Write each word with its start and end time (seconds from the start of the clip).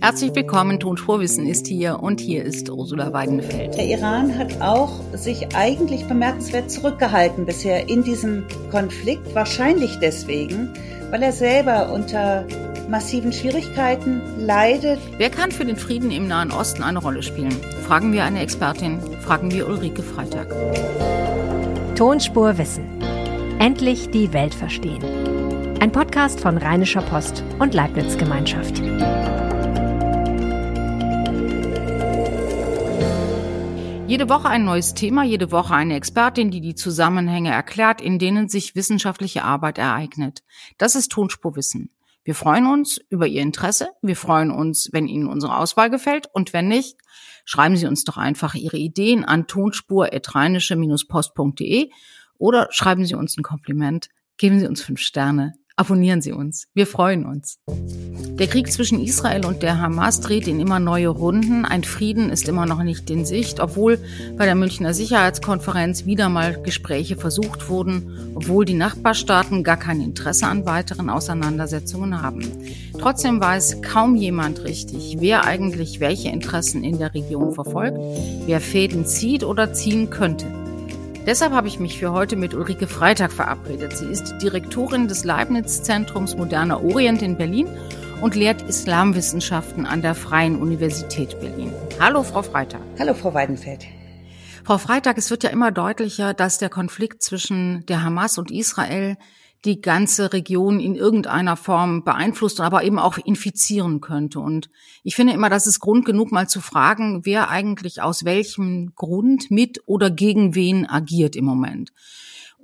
Herzlich 0.00 0.32
willkommen, 0.36 0.78
Tonspurwissen 0.78 1.48
ist 1.48 1.66
hier 1.66 2.00
und 2.00 2.20
hier 2.20 2.44
ist 2.44 2.70
Ursula 2.70 3.12
Weidenfeld. 3.12 3.76
Der 3.76 3.86
Iran 3.86 4.38
hat 4.38 4.60
auch 4.60 4.92
sich 5.12 5.56
eigentlich 5.56 6.06
bemerkenswert 6.06 6.70
zurückgehalten 6.70 7.44
bisher 7.44 7.88
in 7.88 8.04
diesem 8.04 8.44
Konflikt, 8.70 9.34
wahrscheinlich 9.34 9.98
deswegen, 9.98 10.72
weil 11.10 11.22
er 11.22 11.32
selber 11.32 11.92
unter 11.92 12.46
massiven 12.88 13.32
Schwierigkeiten 13.32 14.22
leidet. 14.38 15.00
Wer 15.16 15.30
kann 15.30 15.50
für 15.50 15.64
den 15.64 15.76
Frieden 15.76 16.12
im 16.12 16.28
Nahen 16.28 16.52
Osten 16.52 16.84
eine 16.84 17.00
Rolle 17.00 17.24
spielen? 17.24 17.56
Fragen 17.84 18.12
wir 18.12 18.22
eine 18.22 18.40
Expertin, 18.40 19.00
fragen 19.20 19.50
wir 19.50 19.66
Ulrike 19.66 20.04
Freitag. 20.04 20.46
Tonspurwissen. 21.96 22.84
Endlich 23.58 24.10
die 24.10 24.32
Welt 24.32 24.54
verstehen. 24.54 25.02
Ein 25.80 25.90
Podcast 25.90 26.38
von 26.40 26.56
Rheinischer 26.56 27.02
Post 27.02 27.42
und 27.58 27.74
Leibniz 27.74 28.16
Gemeinschaft. 28.16 28.80
Jede 34.08 34.28
Woche 34.30 34.48
ein 34.48 34.64
neues 34.64 34.94
Thema, 34.94 35.22
jede 35.22 35.52
Woche 35.52 35.74
eine 35.74 35.94
Expertin, 35.94 36.50
die 36.50 36.62
die 36.62 36.74
Zusammenhänge 36.74 37.50
erklärt, 37.50 38.00
in 38.00 38.18
denen 38.18 38.48
sich 38.48 38.74
wissenschaftliche 38.74 39.44
Arbeit 39.44 39.76
ereignet. 39.76 40.42
Das 40.78 40.94
ist 40.94 41.12
Tonspurwissen. 41.12 41.90
Wir 42.24 42.34
freuen 42.34 42.66
uns 42.66 42.98
über 43.10 43.26
Ihr 43.26 43.42
Interesse. 43.42 43.90
Wir 44.00 44.16
freuen 44.16 44.50
uns, 44.50 44.88
wenn 44.92 45.08
Ihnen 45.08 45.28
unsere 45.28 45.58
Auswahl 45.58 45.90
gefällt. 45.90 46.26
Und 46.32 46.54
wenn 46.54 46.68
nicht, 46.68 46.96
schreiben 47.44 47.76
Sie 47.76 47.86
uns 47.86 48.04
doch 48.04 48.16
einfach 48.16 48.54
Ihre 48.54 48.78
Ideen 48.78 49.26
an 49.26 49.46
tonspur-post.de 49.46 51.90
oder 52.38 52.68
schreiben 52.70 53.04
Sie 53.04 53.14
uns 53.14 53.36
ein 53.36 53.42
Kompliment. 53.42 54.08
Geben 54.38 54.58
Sie 54.58 54.66
uns 54.66 54.80
fünf 54.80 55.00
Sterne. 55.00 55.52
Abonnieren 55.76 56.22
Sie 56.22 56.32
uns. 56.32 56.66
Wir 56.72 56.86
freuen 56.86 57.26
uns. 57.26 57.58
Der 58.38 58.46
Krieg 58.46 58.70
zwischen 58.70 59.02
Israel 59.02 59.44
und 59.44 59.64
der 59.64 59.80
Hamas 59.80 60.20
dreht 60.20 60.46
in 60.46 60.60
immer 60.60 60.78
neue 60.78 61.08
Runden. 61.08 61.64
Ein 61.64 61.82
Frieden 61.82 62.30
ist 62.30 62.48
immer 62.48 62.66
noch 62.66 62.84
nicht 62.84 63.10
in 63.10 63.24
Sicht, 63.24 63.58
obwohl 63.58 63.98
bei 64.36 64.44
der 64.44 64.54
Münchner 64.54 64.94
Sicherheitskonferenz 64.94 66.06
wieder 66.06 66.28
mal 66.28 66.62
Gespräche 66.62 67.16
versucht 67.16 67.68
wurden, 67.68 68.32
obwohl 68.36 68.64
die 68.64 68.74
Nachbarstaaten 68.74 69.64
gar 69.64 69.76
kein 69.76 70.00
Interesse 70.00 70.46
an 70.46 70.66
weiteren 70.66 71.10
Auseinandersetzungen 71.10 72.22
haben. 72.22 72.46
Trotzdem 73.00 73.40
weiß 73.40 73.82
kaum 73.82 74.14
jemand 74.14 74.62
richtig, 74.62 75.16
wer 75.18 75.44
eigentlich 75.44 75.98
welche 75.98 76.28
Interessen 76.28 76.84
in 76.84 76.98
der 76.98 77.14
Region 77.14 77.52
verfolgt, 77.52 77.98
wer 78.46 78.60
Fäden 78.60 79.04
zieht 79.04 79.42
oder 79.42 79.72
ziehen 79.72 80.10
könnte. 80.10 80.46
Deshalb 81.26 81.52
habe 81.52 81.66
ich 81.68 81.80
mich 81.80 81.98
für 81.98 82.12
heute 82.12 82.36
mit 82.36 82.54
Ulrike 82.54 82.86
Freitag 82.86 83.32
verabredet. 83.32 83.96
Sie 83.96 84.06
ist 84.06 84.36
Direktorin 84.40 85.08
des 85.08 85.24
Leibniz-Zentrums 85.24 86.36
Moderner 86.36 86.82
Orient 86.82 87.20
in 87.20 87.36
Berlin 87.36 87.66
und 88.20 88.34
lehrt 88.34 88.62
Islamwissenschaften 88.62 89.86
an 89.86 90.02
der 90.02 90.14
Freien 90.14 90.60
Universität 90.60 91.38
Berlin. 91.40 91.72
Hallo, 92.00 92.22
Frau 92.22 92.42
Freitag. 92.42 92.80
Hallo, 92.98 93.14
Frau 93.14 93.32
Weidenfeld. 93.32 93.86
Frau 94.64 94.78
Freitag, 94.78 95.18
es 95.18 95.30
wird 95.30 95.44
ja 95.44 95.50
immer 95.50 95.70
deutlicher, 95.70 96.34
dass 96.34 96.58
der 96.58 96.68
Konflikt 96.68 97.22
zwischen 97.22 97.86
der 97.86 98.02
Hamas 98.02 98.36
und 98.38 98.50
Israel 98.50 99.16
die 99.64 99.80
ganze 99.80 100.32
Region 100.32 100.78
in 100.78 100.94
irgendeiner 100.94 101.56
Form 101.56 102.04
beeinflusst, 102.04 102.60
aber 102.60 102.84
eben 102.84 102.98
auch 102.98 103.18
infizieren 103.18 104.00
könnte. 104.00 104.40
Und 104.40 104.68
ich 105.02 105.16
finde 105.16 105.32
immer, 105.32 105.48
das 105.48 105.66
ist 105.66 105.80
Grund 105.80 106.04
genug, 106.04 106.30
mal 106.30 106.48
zu 106.48 106.60
fragen, 106.60 107.24
wer 107.24 107.48
eigentlich 107.48 108.02
aus 108.02 108.24
welchem 108.24 108.92
Grund 108.94 109.50
mit 109.50 109.82
oder 109.86 110.10
gegen 110.10 110.54
wen 110.54 110.86
agiert 110.86 111.34
im 111.34 111.44
Moment. 111.44 111.92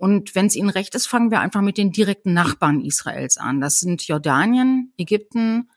Und 0.05 0.35
wenn 0.35 0.45
es 0.45 0.55
Ihnen 0.55 0.69
recht 0.69 0.95
ist, 0.95 1.07
fangen 1.07 1.31
wir 1.31 1.41
einfach 1.41 1.63
mit 1.63 1.79
den 1.79 1.91
direkten 1.91 2.35
Nachbarn 2.35 2.85
Israels 2.85 3.39
an. 3.39 3.63
Das 3.63 3.81
sind 3.81 4.07
Jordanien, 4.07 4.93
Ägypten, 4.99 5.71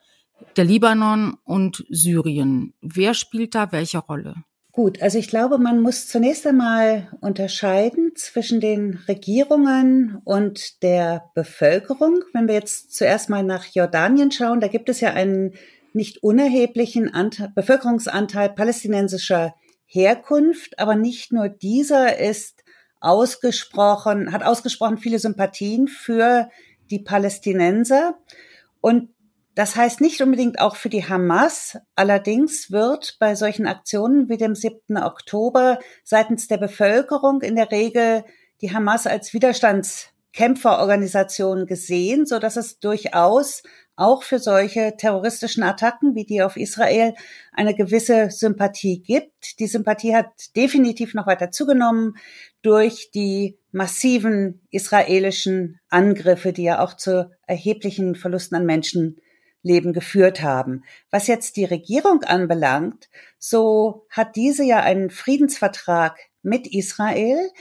der 0.58 0.66
Libanon 0.66 1.38
und 1.46 1.86
Syrien. 1.90 2.74
Wer 2.82 3.14
spielt 3.14 3.56
da 3.56 3.72
welche 3.72 4.00
Rolle? 4.00 4.36
Gut, 4.74 5.02
also 5.02 5.18
ich 5.18 5.30
glaube, 5.30 5.60
man 5.60 5.80
muss 5.80 6.08
zunächst 6.08 6.46
einmal 6.46 7.08
unterscheiden 7.22 8.18
zwischen 8.18 8.60
den 8.60 9.00
Regierungen 9.08 10.18
und 10.26 10.84
der 10.84 11.32
Bevölkerung. 11.34 12.20
Wenn 12.34 12.50
wir 12.50 12.56
jetzt 12.56 12.94
zuerst 12.94 13.30
mal 13.30 13.44
nach 13.44 13.64
Jordanien 13.68 14.30
schauen, 14.32 14.60
da 14.60 14.68
gibt 14.68 14.90
es 14.90 15.00
ja 15.00 15.14
einen 15.14 15.54
nicht 15.94 16.22
unerheblichen 16.22 17.14
Anteil, 17.14 17.54
Bevölkerungsanteil 17.56 18.50
palästinensischer 18.50 19.56
Herkunft, 19.86 20.80
aber 20.80 20.98
nicht 20.98 21.32
nur 21.32 21.48
dieser 21.48 22.20
ist 22.20 22.66
ausgesprochen, 23.00 24.32
hat 24.32 24.44
ausgesprochen 24.44 24.98
viele 24.98 25.20
Sympathien 25.20 25.88
für 25.88 26.50
die 26.90 26.98
Palästinenser. 27.00 28.18
Und 28.82 29.10
das 29.56 29.76
heißt 29.76 30.02
nicht 30.02 30.22
unbedingt 30.22 30.60
auch 30.60 30.76
für 30.76 30.90
die 30.90 31.10
Hamas. 31.10 31.80
Allerdings 31.96 32.72
wird 32.72 33.18
bei 33.20 33.34
solchen 33.34 33.66
Aktionen 33.66 34.30
wie 34.30 34.38
dem 34.38 34.54
7. 34.54 34.98
Oktober 34.98 35.80
seitens 36.04 36.48
der 36.48 36.58
Bevölkerung 36.58 37.42
in 37.42 37.56
der 37.56 37.72
Regel 37.72 38.24
die 38.62 38.72
Hamas 38.74 39.08
als 39.08 39.34
Widerstandskämpferorganisation 39.34 41.66
gesehen, 41.66 42.28
so 42.28 42.38
dass 42.38 42.56
es 42.56 42.78
durchaus 42.80 43.64
auch 43.98 44.24
für 44.24 44.40
solche 44.40 44.96
terroristischen 44.96 45.64
Attacken 45.64 46.16
wie 46.16 46.24
die 46.24 46.42
auf 46.42 46.56
Israel 46.56 47.14
eine 47.52 47.76
gewisse 47.76 48.30
Sympathie 48.30 49.02
gibt. 49.02 49.60
Die 49.60 49.68
Sympathie 49.68 50.16
hat 50.16 50.56
definitiv 50.56 51.14
noch 51.14 51.28
weiter 51.28 51.52
zugenommen 51.52 52.16
durch 52.62 53.12
die 53.12 53.58
massiven 53.72 54.62
israelischen 54.72 55.80
Angriffe, 55.90 56.54
die 56.54 56.64
ja 56.64 56.80
auch 56.82 56.94
zu 56.94 57.30
erheblichen 57.48 58.16
Verlusten 58.16 58.56
an 58.56 58.66
Menschen 58.66 59.18
Leben 59.64 59.92
geführt 59.92 60.42
haben. 60.42 60.84
Was 61.10 61.28
jetzt 61.28 61.58
die 61.58 61.66
Regierung 61.66 62.24
anbelangt, 62.24 63.10
so 63.40 64.06
hat 64.10 64.36
diese 64.36 64.64
ja 64.64 64.80
einen 64.80 65.10
Friedensvertrag 65.10 66.18
mit 66.44 66.68
Israel, 66.68 67.52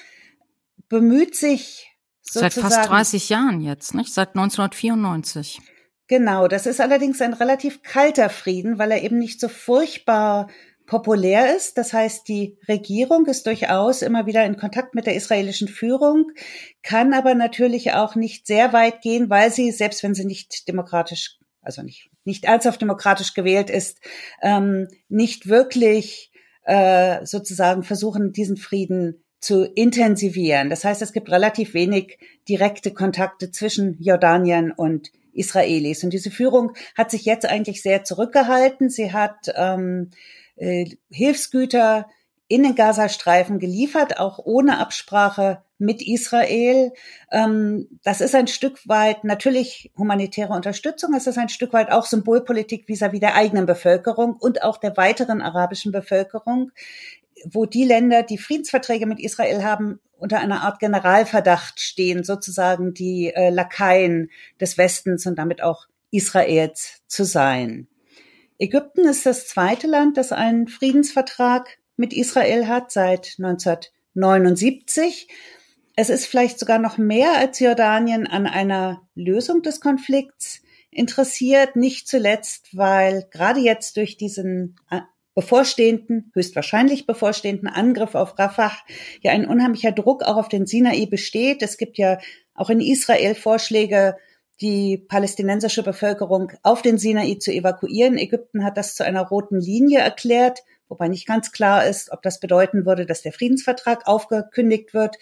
bemüht 0.88 1.34
sich 1.34 1.90
Seit 2.28 2.54
fast 2.54 2.88
30 2.88 3.28
Jahren 3.28 3.60
jetzt, 3.60 3.94
nicht? 3.94 4.12
Seit 4.12 4.30
1994. 4.30 5.60
Genau, 6.08 6.46
das 6.46 6.66
ist 6.66 6.80
allerdings 6.80 7.20
ein 7.20 7.32
relativ 7.32 7.82
kalter 7.82 8.28
Frieden, 8.30 8.78
weil 8.78 8.92
er 8.92 9.02
eben 9.02 9.18
nicht 9.18 9.40
so 9.40 9.48
furchtbar 9.48 10.48
populär 10.86 11.56
ist. 11.56 11.78
Das 11.78 11.92
heißt, 11.92 12.28
die 12.28 12.56
Regierung 12.68 13.26
ist 13.26 13.46
durchaus 13.46 14.02
immer 14.02 14.26
wieder 14.26 14.44
in 14.44 14.56
Kontakt 14.56 14.94
mit 14.94 15.06
der 15.06 15.16
israelischen 15.16 15.66
Führung, 15.66 16.30
kann 16.82 17.12
aber 17.12 17.34
natürlich 17.34 17.92
auch 17.92 18.14
nicht 18.14 18.46
sehr 18.46 18.72
weit 18.72 19.02
gehen, 19.02 19.28
weil 19.30 19.50
sie, 19.50 19.72
selbst 19.72 20.04
wenn 20.04 20.14
sie 20.14 20.24
nicht 20.24 20.68
demokratisch 20.68 21.38
also 21.66 21.82
nicht, 21.82 22.08
nicht 22.24 22.44
ernsthaft 22.44 22.80
demokratisch 22.80 23.34
gewählt 23.34 23.68
ist, 23.68 24.00
ähm, 24.40 24.88
nicht 25.08 25.48
wirklich 25.48 26.30
äh, 26.62 27.26
sozusagen 27.26 27.82
versuchen, 27.82 28.32
diesen 28.32 28.56
Frieden 28.56 29.24
zu 29.40 29.64
intensivieren. 29.64 30.70
Das 30.70 30.84
heißt, 30.84 31.02
es 31.02 31.12
gibt 31.12 31.30
relativ 31.30 31.74
wenig 31.74 32.18
direkte 32.48 32.92
Kontakte 32.92 33.50
zwischen 33.50 34.00
Jordanien 34.00 34.72
und 34.72 35.10
Israelis. 35.36 36.04
Und 36.04 36.10
diese 36.10 36.30
Führung 36.30 36.72
hat 36.96 37.10
sich 37.10 37.24
jetzt 37.24 37.46
eigentlich 37.46 37.82
sehr 37.82 38.04
zurückgehalten. 38.04 38.90
Sie 38.90 39.12
hat 39.12 39.52
ähm, 39.54 40.10
äh, 40.56 40.86
Hilfsgüter 41.10 42.06
in 42.48 42.62
den 42.62 42.74
Gazastreifen 42.74 43.58
geliefert, 43.58 44.20
auch 44.20 44.38
ohne 44.38 44.78
Absprache 44.78 45.62
mit 45.78 46.00
Israel. 46.00 46.92
Ähm, 47.30 47.88
das 48.02 48.20
ist 48.20 48.34
ein 48.34 48.46
Stück 48.46 48.86
weit 48.88 49.24
natürlich 49.24 49.90
humanitäre 49.96 50.52
Unterstützung, 50.52 51.12
es 51.14 51.26
ist 51.26 51.38
ein 51.38 51.48
Stück 51.48 51.72
weit 51.72 51.90
auch 51.90 52.06
Symbolpolitik 52.06 52.86
vis-à-vis 52.88 53.18
-vis 53.18 53.20
der 53.20 53.34
eigenen 53.34 53.66
Bevölkerung 53.66 54.36
und 54.38 54.62
auch 54.62 54.78
der 54.78 54.96
weiteren 54.96 55.42
arabischen 55.42 55.92
Bevölkerung, 55.92 56.70
wo 57.44 57.66
die 57.66 57.84
Länder, 57.84 58.22
die 58.22 58.38
Friedensverträge 58.38 59.06
mit 59.06 59.20
Israel 59.20 59.62
haben, 59.64 60.00
unter 60.18 60.38
einer 60.38 60.62
Art 60.62 60.78
Generalverdacht 60.78 61.80
stehen, 61.80 62.24
sozusagen 62.24 62.94
die 62.94 63.32
äh, 63.34 63.50
Lakaien 63.50 64.30
des 64.60 64.78
Westens 64.78 65.26
und 65.26 65.36
damit 65.36 65.62
auch 65.62 65.86
Israels 66.10 67.02
zu 67.06 67.24
sein. 67.24 67.88
Ägypten 68.58 69.06
ist 69.06 69.26
das 69.26 69.46
zweite 69.46 69.86
Land, 69.86 70.16
das 70.16 70.32
einen 70.32 70.68
Friedensvertrag 70.68 71.78
mit 71.96 72.14
Israel 72.14 72.68
hat 72.68 72.90
seit 72.90 73.36
1979. 73.38 75.28
Es 75.94 76.10
ist 76.10 76.26
vielleicht 76.26 76.58
sogar 76.58 76.78
noch 76.78 76.96
mehr 76.98 77.36
als 77.36 77.60
Jordanien 77.60 78.26
an 78.26 78.46
einer 78.46 79.02
Lösung 79.14 79.62
des 79.62 79.80
Konflikts 79.80 80.62
interessiert, 80.90 81.76
nicht 81.76 82.08
zuletzt, 82.08 82.76
weil 82.76 83.28
gerade 83.30 83.60
jetzt 83.60 83.98
durch 83.98 84.16
diesen 84.16 84.76
äh, 84.90 85.00
bevorstehenden, 85.36 86.32
höchstwahrscheinlich 86.34 87.06
bevorstehenden 87.06 87.68
Angriff 87.68 88.16
auf 88.16 88.36
Rafah 88.36 88.72
ja 89.20 89.30
ein 89.30 89.46
unheimlicher 89.46 89.92
Druck 89.92 90.24
auch 90.24 90.36
auf 90.36 90.48
den 90.48 90.66
Sinai 90.66 91.06
besteht. 91.06 91.62
Es 91.62 91.76
gibt 91.76 91.98
ja 91.98 92.18
auch 92.54 92.70
in 92.70 92.80
Israel 92.80 93.36
Vorschläge, 93.36 94.16
die 94.60 94.96
palästinensische 94.96 95.84
Bevölkerung 95.84 96.50
auf 96.64 96.82
den 96.82 96.98
Sinai 96.98 97.36
zu 97.38 97.52
evakuieren. 97.52 98.18
Ägypten 98.18 98.64
hat 98.64 98.76
das 98.76 98.96
zu 98.96 99.04
einer 99.04 99.22
roten 99.22 99.60
Linie 99.60 100.00
erklärt 100.00 100.64
wobei 100.88 101.08
nicht 101.08 101.26
ganz 101.26 101.52
klar 101.52 101.86
ist, 101.86 102.10
ob 102.12 102.22
das 102.22 102.40
bedeuten 102.40 102.86
würde, 102.86 103.06
dass 103.06 103.22
der 103.22 103.32
Friedensvertrag 103.32 104.06
aufgekündigt 104.06 104.94
wird. 104.94 105.16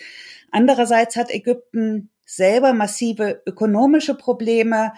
Andererseits 0.50 1.16
hat 1.16 1.30
Ägypten 1.30 2.10
selber 2.24 2.72
massive 2.72 3.42
ökonomische 3.46 4.14
Probleme. 4.14 4.92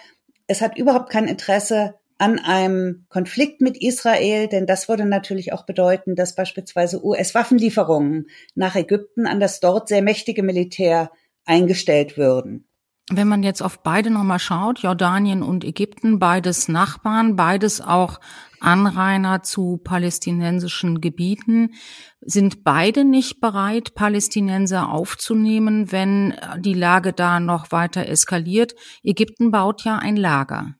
Es 0.46 0.60
hat 0.60 0.76
überhaupt 0.76 1.10
kein 1.10 1.28
Interesse 1.28 1.94
an 2.18 2.38
einem 2.38 3.04
Konflikt 3.08 3.60
mit 3.60 3.76
Israel, 3.80 4.48
denn 4.48 4.66
das 4.66 4.88
würde 4.88 5.04
natürlich 5.04 5.52
auch 5.52 5.66
bedeuten, 5.66 6.14
dass 6.14 6.34
beispielsweise 6.34 7.04
US-Waffenlieferungen 7.04 8.26
nach 8.54 8.74
Ägypten 8.74 9.26
an 9.26 9.40
das 9.40 9.60
dort 9.60 9.88
sehr 9.88 10.02
mächtige 10.02 10.42
Militär 10.42 11.10
eingestellt 11.44 12.16
würden. 12.16 12.66
Wenn 13.08 13.28
man 13.28 13.44
jetzt 13.44 13.62
auf 13.62 13.84
beide 13.84 14.10
nochmal 14.10 14.40
schaut, 14.40 14.80
Jordanien 14.80 15.44
und 15.44 15.62
Ägypten, 15.62 16.18
beides 16.18 16.66
Nachbarn, 16.66 17.36
beides 17.36 17.80
auch 17.80 18.19
Anrainer 18.58 19.44
zu 19.44 19.76
palästinensischen 19.76 21.00
Gebieten, 21.00 21.74
sind 22.20 22.64
beide 22.64 23.04
nicht 23.04 23.40
bereit, 23.40 23.94
Palästinenser 23.94 24.90
aufzunehmen, 24.90 25.92
wenn 25.92 26.34
die 26.58 26.74
Lage 26.74 27.12
da 27.12 27.38
noch 27.38 27.70
weiter 27.70 28.08
eskaliert. 28.08 28.74
Ägypten 29.04 29.52
baut 29.52 29.84
ja 29.84 29.98
ein 29.98 30.16
Lager. 30.16 30.74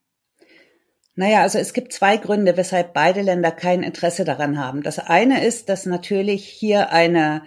Naja, 1.17 1.41
also 1.41 1.57
es 1.57 1.73
gibt 1.73 1.93
zwei 1.93 2.17
Gründe, 2.17 2.57
weshalb 2.57 2.93
beide 2.93 3.23
Länder 3.23 3.51
kein 3.51 3.81
Interesse 3.81 4.23
daran 4.23 4.59
haben. 4.59 4.83
Das 4.83 4.99
eine 4.99 5.43
ist, 5.43 5.67
dass 5.67 5.87
natürlich 5.87 6.45
hier 6.47 6.91
eine 6.91 7.41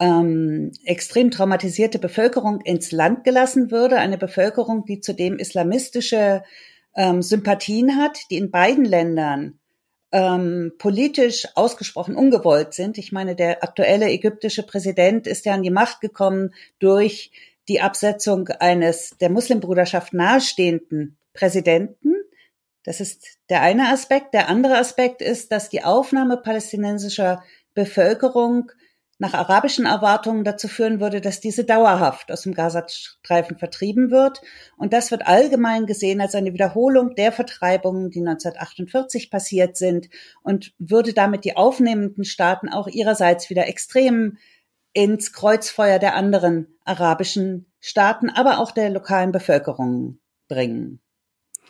ähm, 0.00 0.72
extrem 0.84 1.30
traumatisierte 1.30 1.98
Bevölkerung 1.98 2.62
ins 2.62 2.92
Land 2.92 3.24
gelassen 3.24 3.70
würde, 3.70 3.98
eine 3.98 4.16
Bevölkerung, 4.16 4.86
die 4.86 5.00
zudem 5.00 5.36
islamistische 5.36 6.42
ähm, 6.96 7.20
Sympathien 7.20 7.98
hat, 7.98 8.18
die 8.30 8.38
in 8.38 8.50
beiden 8.50 8.86
Ländern 8.86 9.58
ähm, 10.12 10.72
politisch 10.78 11.46
ausgesprochen 11.56 12.16
ungewollt 12.16 12.72
sind. 12.72 12.96
Ich 12.96 13.12
meine, 13.12 13.36
der 13.36 13.62
aktuelle 13.62 14.08
ägyptische 14.08 14.62
Präsident 14.62 15.26
ist 15.26 15.44
ja 15.44 15.52
an 15.52 15.62
die 15.62 15.68
Macht 15.68 16.00
gekommen 16.00 16.54
durch 16.78 17.32
die 17.68 17.82
Absetzung 17.82 18.48
eines 18.48 19.14
der 19.20 19.28
Muslimbruderschaft 19.28 20.14
nahestehenden 20.14 21.18
Präsidenten. 21.34 22.19
Das 22.84 23.00
ist 23.00 23.38
der 23.50 23.62
eine 23.62 23.88
Aspekt. 23.88 24.34
Der 24.34 24.48
andere 24.48 24.78
Aspekt 24.78 25.22
ist, 25.22 25.52
dass 25.52 25.68
die 25.68 25.84
Aufnahme 25.84 26.36
palästinensischer 26.38 27.42
Bevölkerung 27.74 28.72
nach 29.20 29.34
arabischen 29.34 29.84
Erwartungen 29.84 30.44
dazu 30.44 30.66
führen 30.66 30.98
würde, 30.98 31.20
dass 31.20 31.40
diese 31.40 31.64
dauerhaft 31.64 32.32
aus 32.32 32.42
dem 32.42 32.54
Gazastreifen 32.54 33.58
vertrieben 33.58 34.10
wird. 34.10 34.40
Und 34.78 34.94
das 34.94 35.10
wird 35.10 35.26
allgemein 35.26 35.84
gesehen 35.84 36.22
als 36.22 36.34
eine 36.34 36.54
Wiederholung 36.54 37.14
der 37.14 37.30
Vertreibungen, 37.30 38.08
die 38.10 38.20
1948 38.20 39.30
passiert 39.30 39.76
sind 39.76 40.08
und 40.42 40.72
würde 40.78 41.12
damit 41.12 41.44
die 41.44 41.54
aufnehmenden 41.54 42.24
Staaten 42.24 42.70
auch 42.70 42.88
ihrerseits 42.88 43.50
wieder 43.50 43.68
extrem 43.68 44.38
ins 44.94 45.34
Kreuzfeuer 45.34 45.98
der 45.98 46.14
anderen 46.14 46.78
arabischen 46.86 47.70
Staaten, 47.78 48.30
aber 48.30 48.58
auch 48.58 48.70
der 48.70 48.88
lokalen 48.88 49.32
Bevölkerung 49.32 50.18
bringen. 50.48 51.02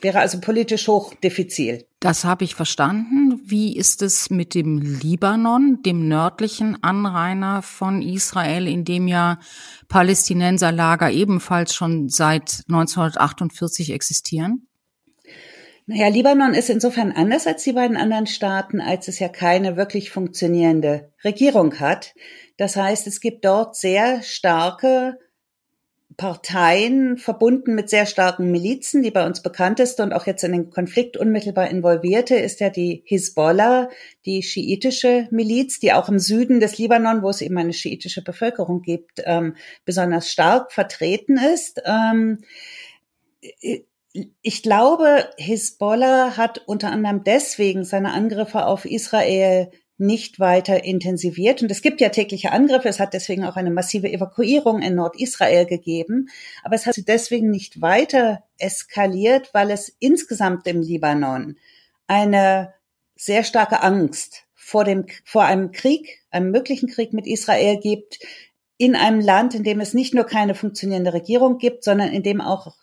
Wäre 0.03 0.21
also 0.21 0.41
politisch 0.41 0.89
hoch 0.89 1.15
diffizil. 1.15 1.87
Das 2.01 2.25
habe 2.25 2.45
ich 2.45 2.55
verstanden. 2.55 3.41
Wie 3.45 3.77
ist 3.77 4.01
es 4.01 4.31
mit 4.31 4.55
dem 4.55 4.79
Libanon, 4.79 5.83
dem 5.85 6.09
nördlichen 6.09 6.83
Anrainer 6.83 7.61
von 7.61 8.01
Israel, 8.01 8.67
in 8.67 8.85
dem 8.85 9.09
ja 9.09 9.39
Palästinenserlager 9.89 11.11
ebenfalls 11.11 11.75
schon 11.75 12.09
seit 12.09 12.63
1948 12.69 13.93
existieren? 13.93 14.67
Naja, 15.87 16.09
Libanon 16.09 16.55
ist 16.55 16.71
insofern 16.71 17.11
anders 17.11 17.47
als 17.47 17.65
die 17.65 17.73
beiden 17.73 17.97
anderen 17.97 18.29
Staaten, 18.29 18.81
als 18.81 19.09
es 19.09 19.19
ja 19.19 19.29
keine 19.29 19.77
wirklich 19.77 20.11
funktionierende 20.11 21.13
Regierung 21.25 21.81
hat. 21.81 22.15
Das 22.57 22.77
heißt, 22.77 23.07
es 23.07 23.21
gibt 23.21 23.45
dort 23.45 23.75
sehr 23.75 24.23
starke 24.23 25.19
Parteien 26.21 27.17
verbunden 27.17 27.75
mit 27.75 27.89
sehr 27.89 28.05
starken 28.05 28.51
Milizen, 28.51 29.03
die 29.03 29.11
bei 29.11 29.25
uns 29.25 29.43
bekannteste 29.43 30.03
und 30.03 30.13
auch 30.13 30.27
jetzt 30.27 30.45
in 30.45 30.53
den 30.53 30.69
Konflikt 30.69 31.17
unmittelbar 31.17 31.71
involvierte 31.71 32.35
ist 32.35 32.61
ja 32.61 32.69
die 32.69 33.03
Hisbollah, 33.07 33.89
die 34.27 34.43
schiitische 34.43 35.29
Miliz, 35.31 35.81
die 35.81 35.95
auch 35.95 36.11
im 36.11 36.19
Süden 36.19 36.61
des 36.61 36.77
Libanon, 36.77 37.23
wo 37.23 37.31
es 37.31 37.41
eben 37.41 37.57
eine 37.57 37.73
schiitische 37.73 38.23
Bevölkerung 38.23 38.83
gibt, 38.83 39.23
ähm, 39.25 39.57
besonders 39.87 40.31
stark 40.31 40.73
vertreten 40.73 41.39
ist. 41.39 41.81
Ähm, 41.87 42.41
ich 44.43 44.63
glaube, 44.63 45.27
Hisbollah 45.39 46.37
hat 46.37 46.59
unter 46.67 46.91
anderem 46.93 47.25
deswegen 47.25 47.83
seine 47.83 48.13
Angriffe 48.13 48.67
auf 48.67 48.85
Israel 48.85 49.71
nicht 50.01 50.41
weiter 50.41 50.85
intensiviert. 50.85 51.63
Und 51.63 51.71
es 51.71 51.83
gibt 51.83 52.01
ja 52.01 52.09
tägliche 52.09 52.53
Angriffe. 52.53 52.89
Es 52.89 53.01
hat 53.01 53.15
deswegen 53.15 53.45
auch 53.45 53.57
eine 53.57 53.71
massive 53.71 54.11
Evakuierung 54.11 54.83
in 54.83 54.95
Nordisrael 54.95 55.67
gegeben. 55.67 56.29
Aber 56.63 56.75
es 56.75 56.87
hat 56.87 56.97
deswegen 57.07 57.51
nicht 57.51 57.81
weiter 57.81 58.43
eskaliert, 58.59 59.51
weil 59.53 59.71
es 59.71 59.95
insgesamt 59.99 60.67
im 60.67 60.83
Libanon 60.83 61.57
eine 62.07 62.75
sehr 63.15 63.45
starke 63.45 63.83
Angst 63.83 64.45
vor 64.55 64.85
dem, 64.85 65.07
vor 65.25 65.45
einem 65.45 65.73
Krieg, 65.73 66.23
einem 66.31 66.51
möglichen 66.51 66.89
Krieg 66.89 67.13
mit 67.13 67.27
Israel 67.27 67.79
gibt, 67.79 68.19
in 68.79 68.97
einem 68.97 69.21
Land, 69.21 69.55
in 69.55 69.63
dem 69.63 69.81
es 69.81 69.93
nicht 69.93 70.15
nur 70.15 70.25
keine 70.25 70.55
funktionierende 70.55 71.13
Regierung 71.13 71.59
gibt, 71.59 71.85
sondern 71.85 72.09
in 72.13 72.23
dem 72.23 72.41
auch 72.41 72.77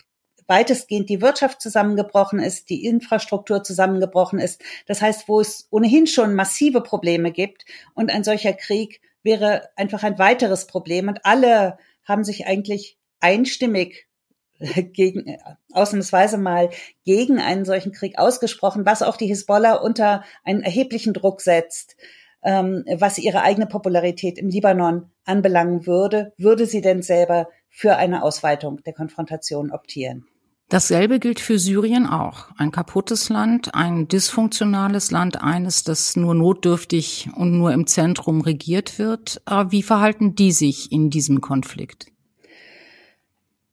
weitestgehend 0.48 1.10
die 1.10 1.22
Wirtschaft 1.22 1.62
zusammengebrochen 1.62 2.40
ist, 2.40 2.70
die 2.70 2.86
Infrastruktur 2.86 3.64
zusammengebrochen 3.64 4.40
ist. 4.40 4.62
Das 4.86 5.02
heißt, 5.02 5.28
wo 5.28 5.40
es 5.40 5.68
ohnehin 5.70 6.08
schon 6.08 6.36
massive 6.36 6.82
Probleme 6.82 7.32
gibt 7.32 7.66
und 7.94 8.12
ein 8.12 8.24
solcher 8.24 8.54
Krieg 8.54 9.02
wäre 9.24 9.70
einfach 9.76 10.04
ein 10.04 10.18
weiteres 10.18 10.68
Problem. 10.68 11.08
Und 11.10 11.26
alle 11.26 11.78
haben 12.06 12.24
sich 12.24 12.48
eigentlich 12.48 12.98
einstimmig 13.20 14.08
gegen, 14.94 15.38
ausnahmsweise 15.72 16.38
mal 16.38 16.70
gegen 17.04 17.40
einen 17.40 17.66
solchen 17.66 17.92
Krieg 17.92 18.18
ausgesprochen, 18.18 18.86
was 18.86 19.02
auch 19.02 19.18
die 19.18 19.28
Hisbollah 19.28 19.76
unter 19.76 20.24
einen 20.44 20.62
erheblichen 20.62 21.14
Druck 21.14 21.42
setzt, 21.42 21.98
ähm, 22.44 22.86
was 22.98 23.18
ihre 23.18 23.42
eigene 23.42 23.68
Popularität 23.68 24.38
im 24.38 24.50
Libanon 24.50 25.12
anbelangen 25.26 25.86
würde, 25.86 26.34
würde 26.38 26.66
sie 26.66 26.82
denn 26.82 27.02
selber 27.02 27.50
für 27.70 27.98
eine 27.98 28.24
Ausweitung 28.24 28.82
der 28.84 28.94
Konfrontation 28.94 29.72
optieren. 29.72 30.26
Dasselbe 30.70 31.20
gilt 31.20 31.40
für 31.40 31.60
Syrien 31.60 32.06
auch. 32.06 32.50
Ein 32.58 32.72
kaputtes 32.72 33.30
Land, 33.30 33.74
ein 33.74 34.10
dysfunktionales 34.10 35.12
Land, 35.12 35.42
eines, 35.42 35.86
das 35.86 36.18
nur 36.18 36.36
notdürftig 36.36 37.30
und 37.36 37.58
nur 37.58 37.72
im 37.72 37.88
Zentrum 37.88 38.42
regiert 38.42 39.00
wird. 39.00 39.42
Wie 39.70 39.84
verhalten 39.84 40.36
die 40.36 40.52
sich 40.52 40.92
in 40.92 41.10
diesem 41.10 41.40
Konflikt? 41.40 42.08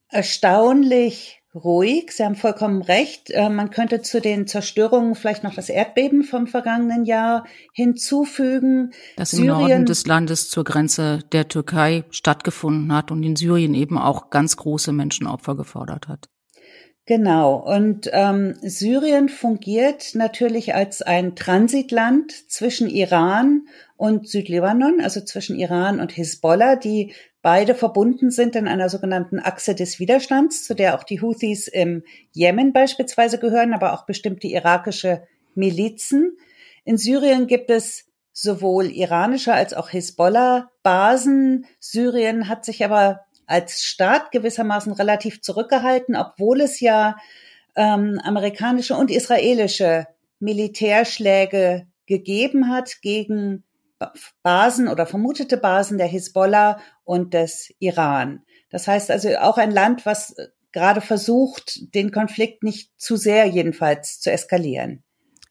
Erstaunlich 0.08 1.43
ruhig. 1.52 2.12
Sie 2.12 2.25
haben 2.25 2.37
vollkommen 2.37 2.82
recht. 2.82 3.31
Äh, 3.31 3.49
man 3.49 3.70
könnte 3.70 4.00
zu 4.00 4.20
den 4.20 4.46
Zerstörungen 4.46 5.17
vielleicht 5.17 5.43
noch 5.43 5.55
das 5.55 5.69
Erdbeben 5.69 6.23
vom 6.23 6.46
vergangenen 6.46 7.05
Jahr 7.05 7.44
hinzufügen. 7.72 8.93
Das 9.17 9.31
Syrien, 9.31 9.51
im 9.51 9.58
Norden 9.58 9.86
des 9.86 10.06
Landes 10.06 10.48
zur 10.48 10.63
Grenze 10.63 11.20
der 11.32 11.48
Türkei 11.48 12.05
stattgefunden 12.10 12.93
hat 12.93 13.10
und 13.10 13.24
in 13.24 13.34
Syrien 13.34 13.74
eben 13.74 13.98
auch 13.98 14.31
ganz 14.31 14.56
große 14.56 14.93
Menschenopfer 14.93 15.56
gefordert 15.56 16.06
hat. 16.06 16.29
Genau. 17.06 17.56
Und 17.56 18.08
ähm, 18.13 18.55
Syrien 18.63 19.29
fungiert 19.29 20.15
natürlich 20.15 20.75
als 20.75 21.03
ein 21.03 21.37
Transitland 21.37 22.51
zwischen 22.51 22.89
Iran 22.89 23.69
und 23.96 24.27
Südlibanon, 24.27 25.03
also 25.03 25.20
zwischen 25.20 25.58
Iran 25.58 26.01
und 26.01 26.13
Hisbollah, 26.13 26.77
die 26.77 27.15
beide 27.43 27.75
verbunden 27.75 28.31
sind 28.31 28.56
in 28.56 28.67
einer 28.67 28.89
sogenannten 28.89 29.39
Achse 29.39 29.75
des 29.75 30.01
Widerstands, 30.01 30.65
zu 30.65 30.75
der 30.75 30.99
auch 30.99 31.05
die 31.05 31.20
Houthis 31.20 31.69
im 31.69 32.05
Jemen 32.32 32.73
beispielsweise 32.73 33.39
gehören, 33.39 33.75
aber 33.75 33.93
auch 33.93 34.06
bestimmte 34.06 34.46
irakische 34.46 35.27
Milizen. 35.55 36.39
In 36.87 36.96
Syrien 36.96 37.46
gibt 37.46 37.70
es 37.70 38.06
sowohl 38.32 38.87
iranische 38.87 39.53
als 39.53 39.75
auch 39.75 39.91
Hisbollah-Basen. 39.91 41.67
Syrien 41.79 42.49
hat 42.49 42.65
sich 42.65 42.82
aber 42.82 43.27
als 43.46 43.82
Staat 43.82 44.31
gewissermaßen 44.31 44.93
relativ 44.93 45.43
zurückgehalten, 45.43 46.17
obwohl 46.17 46.60
es 46.60 46.81
ja 46.81 47.17
ähm, 47.77 48.20
amerikanische 48.22 48.96
und 48.96 49.10
israelische 49.10 50.06
Militärschläge 50.39 51.86
gegeben 52.06 52.69
hat 52.69 53.01
gegen 53.03 53.65
Basen 54.43 54.89
oder 54.89 55.06
vermutete 55.06 55.56
Basen 55.56 55.98
der 55.98 56.06
Hisbollah 56.06 56.79
und 57.05 57.34
des 57.34 57.72
Iran. 57.79 58.43
Das 58.70 58.89
heißt 58.89 59.10
also 59.10 59.29
auch 59.36 59.56
ein 59.56 59.70
Land, 59.70 60.05
was 60.05 60.36
äh, 60.36 60.48
gerade 60.72 61.01
versucht, 61.01 61.94
den 61.94 62.10
Konflikt 62.10 62.63
nicht 62.63 62.91
zu 63.01 63.17
sehr 63.17 63.46
jedenfalls 63.46 64.20
zu 64.20 64.31
eskalieren. 64.31 65.05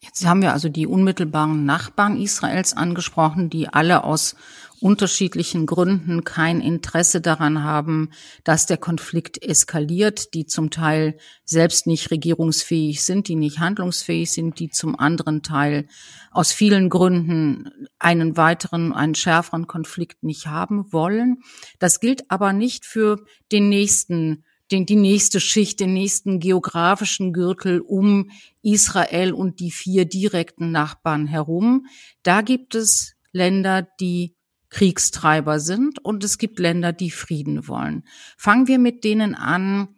Jetzt 0.03 0.25
haben 0.25 0.41
wir 0.41 0.51
also 0.51 0.67
die 0.67 0.85
unmittelbaren 0.85 1.65
Nachbarn 1.65 2.19
Israels 2.19 2.75
angesprochen, 2.75 3.49
die 3.49 3.69
alle 3.69 4.03
aus 4.03 4.35
unterschiedlichen 4.81 5.65
Gründen 5.65 6.25
kein 6.25 6.59
Interesse 6.59 7.21
daran 7.21 7.63
haben, 7.63 8.09
dass 8.43 8.65
der 8.65 8.75
Konflikt 8.75 9.41
eskaliert, 9.41 10.33
die 10.33 10.45
zum 10.45 10.71
Teil 10.71 11.17
selbst 11.45 11.87
nicht 11.87 12.11
regierungsfähig 12.11 13.05
sind, 13.05 13.29
die 13.29 13.35
nicht 13.35 13.59
handlungsfähig 13.59 14.29
sind, 14.29 14.59
die 14.59 14.69
zum 14.69 14.99
anderen 14.99 15.41
Teil 15.41 15.87
aus 16.31 16.51
vielen 16.51 16.89
Gründen 16.89 17.87
einen 17.97 18.35
weiteren, 18.35 18.91
einen 18.91 19.15
schärferen 19.15 19.67
Konflikt 19.67 20.21
nicht 20.21 20.47
haben 20.47 20.91
wollen. 20.91 21.37
Das 21.79 22.01
gilt 22.01 22.29
aber 22.29 22.51
nicht 22.51 22.85
für 22.85 23.23
den 23.53 23.69
nächsten 23.69 24.43
den, 24.73 24.85
die 24.85 24.95
nächste 24.95 25.39
Schicht, 25.39 25.79
den 25.79 25.93
nächsten 25.93 26.39
geografischen 26.39 27.31
Gürtel 27.31 27.79
um 27.79 28.31
Israel 28.61 29.31
und 29.31 29.59
die 29.59 29.71
vier 29.71 30.05
direkten 30.05 30.71
Nachbarn 30.71 31.27
herum. 31.27 31.85
Da 32.23 32.41
gibt 32.41 32.75
es 32.75 33.15
Länder, 33.31 33.87
die 33.99 34.35
Kriegstreiber 34.69 35.59
sind 35.59 36.03
und 36.03 36.23
es 36.23 36.39
gibt 36.39 36.59
Länder, 36.59 36.91
die 36.91 37.11
Frieden 37.11 37.67
wollen. 37.67 38.03
Fangen 38.37 38.67
wir 38.67 38.79
mit 38.79 39.03
denen 39.03 39.35
an, 39.35 39.89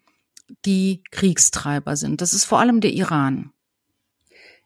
die 0.65 1.03
Kriegstreiber 1.11 1.95
sind. 1.95 2.21
Das 2.21 2.33
ist 2.33 2.43
vor 2.43 2.59
allem 2.59 2.81
der 2.81 2.91
Iran. 2.91 3.51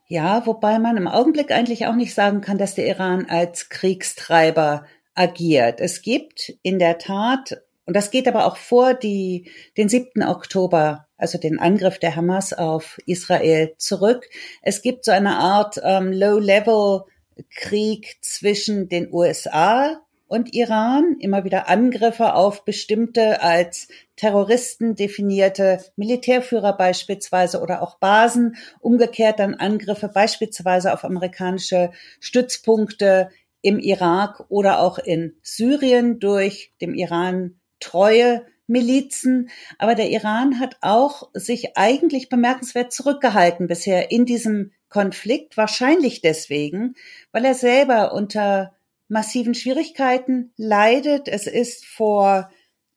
Ja, 0.07 0.47
wobei 0.47 0.79
man 0.79 0.97
im 0.97 1.07
Augenblick 1.07 1.51
eigentlich 1.51 1.85
auch 1.85 1.95
nicht 1.95 2.15
sagen 2.15 2.41
kann, 2.41 2.57
dass 2.57 2.73
der 2.73 2.87
Iran 2.87 3.27
als 3.29 3.69
Kriegstreiber 3.69 4.85
agiert. 5.13 5.79
Es 5.79 6.01
gibt 6.01 6.53
in 6.63 6.79
der 6.79 6.97
Tat, 6.97 7.61
und 7.89 7.95
das 7.95 8.11
geht 8.11 8.27
aber 8.27 8.45
auch 8.45 8.55
vor 8.55 8.93
die, 8.93 9.49
den 9.75 9.89
7. 9.89 10.21
Oktober, 10.21 11.07
also 11.17 11.39
den 11.39 11.57
Angriff 11.57 11.97
der 11.97 12.15
Hamas 12.15 12.53
auf 12.53 12.99
Israel 13.07 13.73
zurück. 13.79 14.29
Es 14.61 14.83
gibt 14.83 15.05
so 15.05 15.11
eine 15.11 15.37
Art 15.37 15.81
ähm, 15.81 16.13
Low-Level-Krieg 16.13 18.17
zwischen 18.21 18.89
den 18.89 19.11
USA 19.11 20.03
und 20.27 20.53
Iran, 20.53 21.15
immer 21.19 21.45
wieder 21.45 21.67
Angriffe 21.67 22.35
auf 22.35 22.63
bestimmte 22.63 23.41
als 23.41 23.87
Terroristen 24.17 24.93
definierte 24.93 25.83
Militärführer 25.95 26.77
beispielsweise 26.77 27.59
oder 27.59 27.81
auch 27.81 27.97
Basen, 27.97 28.55
umgekehrt 28.81 29.39
dann 29.39 29.55
Angriffe 29.55 30.09
beispielsweise 30.09 30.93
auf 30.93 31.03
amerikanische 31.03 31.89
Stützpunkte 32.19 33.31
im 33.63 33.79
Irak 33.79 34.45
oder 34.49 34.79
auch 34.79 34.99
in 34.99 35.33
Syrien 35.41 36.19
durch 36.19 36.71
dem 36.81 36.93
Iran 36.93 37.55
treue 37.79 38.45
Milizen. 38.67 39.49
Aber 39.77 39.95
der 39.95 40.09
Iran 40.09 40.59
hat 40.59 40.77
auch 40.81 41.29
sich 41.33 41.77
eigentlich 41.77 42.29
bemerkenswert 42.29 42.93
zurückgehalten 42.93 43.67
bisher 43.67 44.11
in 44.11 44.25
diesem 44.25 44.71
Konflikt, 44.89 45.57
wahrscheinlich 45.57 46.21
deswegen, 46.21 46.95
weil 47.31 47.45
er 47.45 47.53
selber 47.53 48.13
unter 48.13 48.73
massiven 49.07 49.53
Schwierigkeiten 49.53 50.51
leidet. 50.55 51.27
Es 51.27 51.47
ist 51.47 51.85
vor 51.85 52.49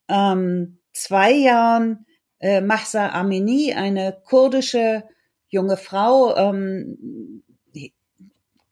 ähm, 0.08 0.78
zwei 0.92 1.32
Jahren 1.32 2.06
äh, 2.38 2.60
Mahsa 2.60 3.10
Amini, 3.10 3.74
eine 3.74 4.16
kurdische 4.24 5.04
junge 5.48 5.76
Frau, 5.76 6.36
ähm, 6.36 7.42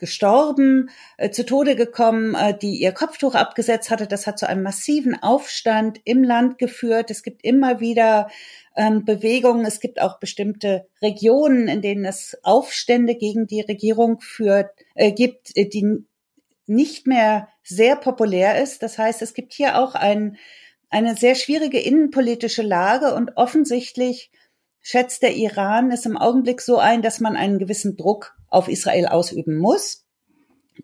gestorben, 0.00 0.90
äh, 1.16 1.30
zu 1.30 1.46
Tode 1.46 1.76
gekommen, 1.76 2.34
äh, 2.34 2.58
die 2.58 2.80
ihr 2.80 2.90
Kopftuch 2.90 3.36
abgesetzt 3.36 3.90
hatte. 3.90 4.08
Das 4.08 4.26
hat 4.26 4.40
zu 4.40 4.48
einem 4.48 4.64
massiven 4.64 5.22
Aufstand 5.22 6.00
im 6.04 6.24
Land 6.24 6.58
geführt. 6.58 7.12
Es 7.12 7.22
gibt 7.22 7.44
immer 7.44 7.78
wieder 7.78 8.28
ähm, 8.74 9.04
Bewegungen. 9.04 9.64
Es 9.64 9.78
gibt 9.78 10.00
auch 10.00 10.18
bestimmte 10.18 10.88
Regionen, 11.00 11.68
in 11.68 11.82
denen 11.82 12.04
es 12.04 12.36
Aufstände 12.42 13.14
gegen 13.14 13.46
die 13.46 13.60
Regierung 13.60 14.20
führt, 14.20 14.70
äh, 14.96 15.12
gibt, 15.12 15.56
äh, 15.56 15.68
die 15.68 16.04
nicht 16.66 17.06
mehr 17.06 17.48
sehr 17.62 17.96
populär 17.96 18.60
ist. 18.60 18.82
Das 18.82 18.98
heißt, 18.98 19.22
es 19.22 19.34
gibt 19.34 19.52
hier 19.52 19.78
auch 19.80 19.94
ein, 19.94 20.36
eine 20.88 21.14
sehr 21.14 21.36
schwierige 21.36 21.78
innenpolitische 21.78 22.62
Lage 22.62 23.14
und 23.14 23.36
offensichtlich 23.36 24.30
schätzt 24.82 25.22
der 25.22 25.36
Iran 25.36 25.90
es 25.92 26.06
im 26.06 26.16
Augenblick 26.16 26.60
so 26.60 26.78
ein, 26.78 27.02
dass 27.02 27.20
man 27.20 27.36
einen 27.36 27.58
gewissen 27.58 27.96
Druck 27.96 28.36
auf 28.48 28.68
Israel 28.68 29.06
ausüben 29.06 29.58
muss. 29.58 30.06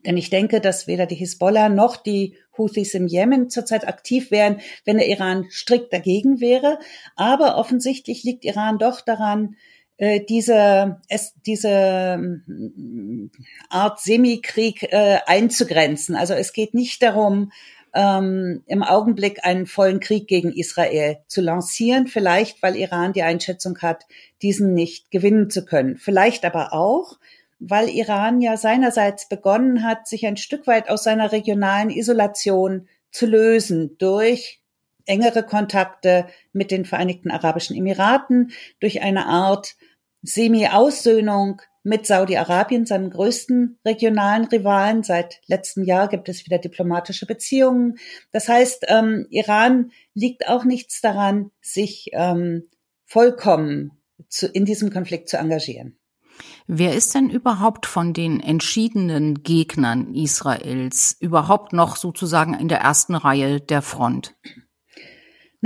Denn 0.05 0.17
ich 0.17 0.31
denke, 0.31 0.61
dass 0.61 0.87
weder 0.87 1.07
die 1.07 1.15
Hisbollah 1.15 1.69
noch 1.69 1.97
die 1.97 2.37
Houthis 2.59 2.95
im 2.95 3.07
Jemen 3.07 3.49
zurzeit 3.49 3.89
aktiv 3.89 4.31
wären, 4.31 4.61
wenn 4.85 4.99
der 4.99 5.09
Iran 5.09 5.47
strikt 5.51 5.93
dagegen 5.93 6.41
wäre. 6.41 6.79
Aber 7.17 7.57
offensichtlich 7.57 8.23
liegt 8.23 8.45
Iran 8.45 8.79
doch 8.79 9.01
daran, 9.01 9.57
äh, 9.99 10.21
diese, 10.29 11.01
es, 11.09 11.35
diese 11.47 12.19
mm, 12.19 13.31
Art 13.71 14.01
Semikrieg 14.01 14.83
äh, 14.93 15.19
einzugrenzen. 15.27 16.15
Also 16.17 16.35
es 16.35 16.53
geht 16.53 16.75
nicht 16.75 17.03
darum, 17.03 17.51
ähm, 17.97 18.63
im 18.67 18.83
Augenblick 18.83 19.45
einen 19.45 19.67
vollen 19.67 20.01
Krieg 20.01 20.29
gegen 20.29 20.53
Israel 20.53 21.17
zu 21.27 21.41
lancieren, 21.41 22.07
vielleicht 22.07 22.63
weil 22.63 22.77
Iran 22.77 23.15
die 23.15 23.23
Einschätzung 23.23 23.79
hat, 23.81 24.05
diesen 24.43 24.75
nicht 24.75 25.11
gewinnen 25.11 25.49
zu 25.49 25.65
können. 25.65 25.97
Vielleicht 25.97 26.45
aber 26.45 26.75
auch, 26.75 27.19
weil 27.59 27.89
Iran 27.89 28.43
ja 28.43 28.59
seinerseits 28.59 29.29
begonnen 29.29 29.83
hat, 29.83 30.07
sich 30.07 30.27
ein 30.27 30.37
Stück 30.37 30.67
weit 30.67 30.91
aus 30.91 31.05
seiner 31.05 31.33
regionalen 31.33 31.89
Isolation 31.89 32.87
zu 33.11 33.25
lösen 33.25 33.97
durch 33.97 34.61
engere 35.07 35.43
Kontakte 35.43 36.27
mit 36.53 36.71
den 36.71 36.85
Vereinigten 36.85 37.31
Arabischen 37.31 37.77
Emiraten, 37.77 38.53
durch 38.79 39.01
eine 39.01 39.27
Art 39.27 39.77
Semi-Aussöhnung 40.27 41.63
mit 41.83 42.05
Saudi-Arabien, 42.05 42.85
seinem 42.85 43.11
größten 43.11 43.79
regionalen 43.85 44.45
Rivalen. 44.47 45.05
Seit 45.05 45.41
letztem 45.47 45.85
Jahr 45.85 46.09
gibt 46.09 46.29
es 46.29 46.45
wieder 46.45 46.59
diplomatische 46.59 47.27
Beziehungen. 47.27 47.99
Das 48.33 48.49
heißt, 48.49 48.87
ähm, 48.89 49.27
Iran 49.31 49.93
liegt 50.13 50.49
auch 50.49 50.65
nichts 50.65 51.01
daran, 51.01 51.53
sich 51.61 52.11
ähm, 52.13 52.65
vollkommen 53.05 53.93
zu, 54.29 54.49
in 54.49 54.65
diesem 54.65 54.91
Konflikt 54.91 55.29
zu 55.29 55.37
engagieren. 55.37 55.97
Wer 56.67 56.95
ist 56.95 57.15
denn 57.15 57.31
überhaupt 57.31 57.87
von 57.87 58.13
den 58.13 58.41
entschiedenen 58.41 59.45
Gegnern 59.45 60.13
Israels 60.13 61.17
überhaupt 61.21 61.73
noch 61.73 61.97
sozusagen 61.97 62.55
in 62.55 62.69
der 62.69 62.81
ersten 62.81 63.15
Reihe 63.15 63.61
der 63.61 63.83
Front? 63.83 64.35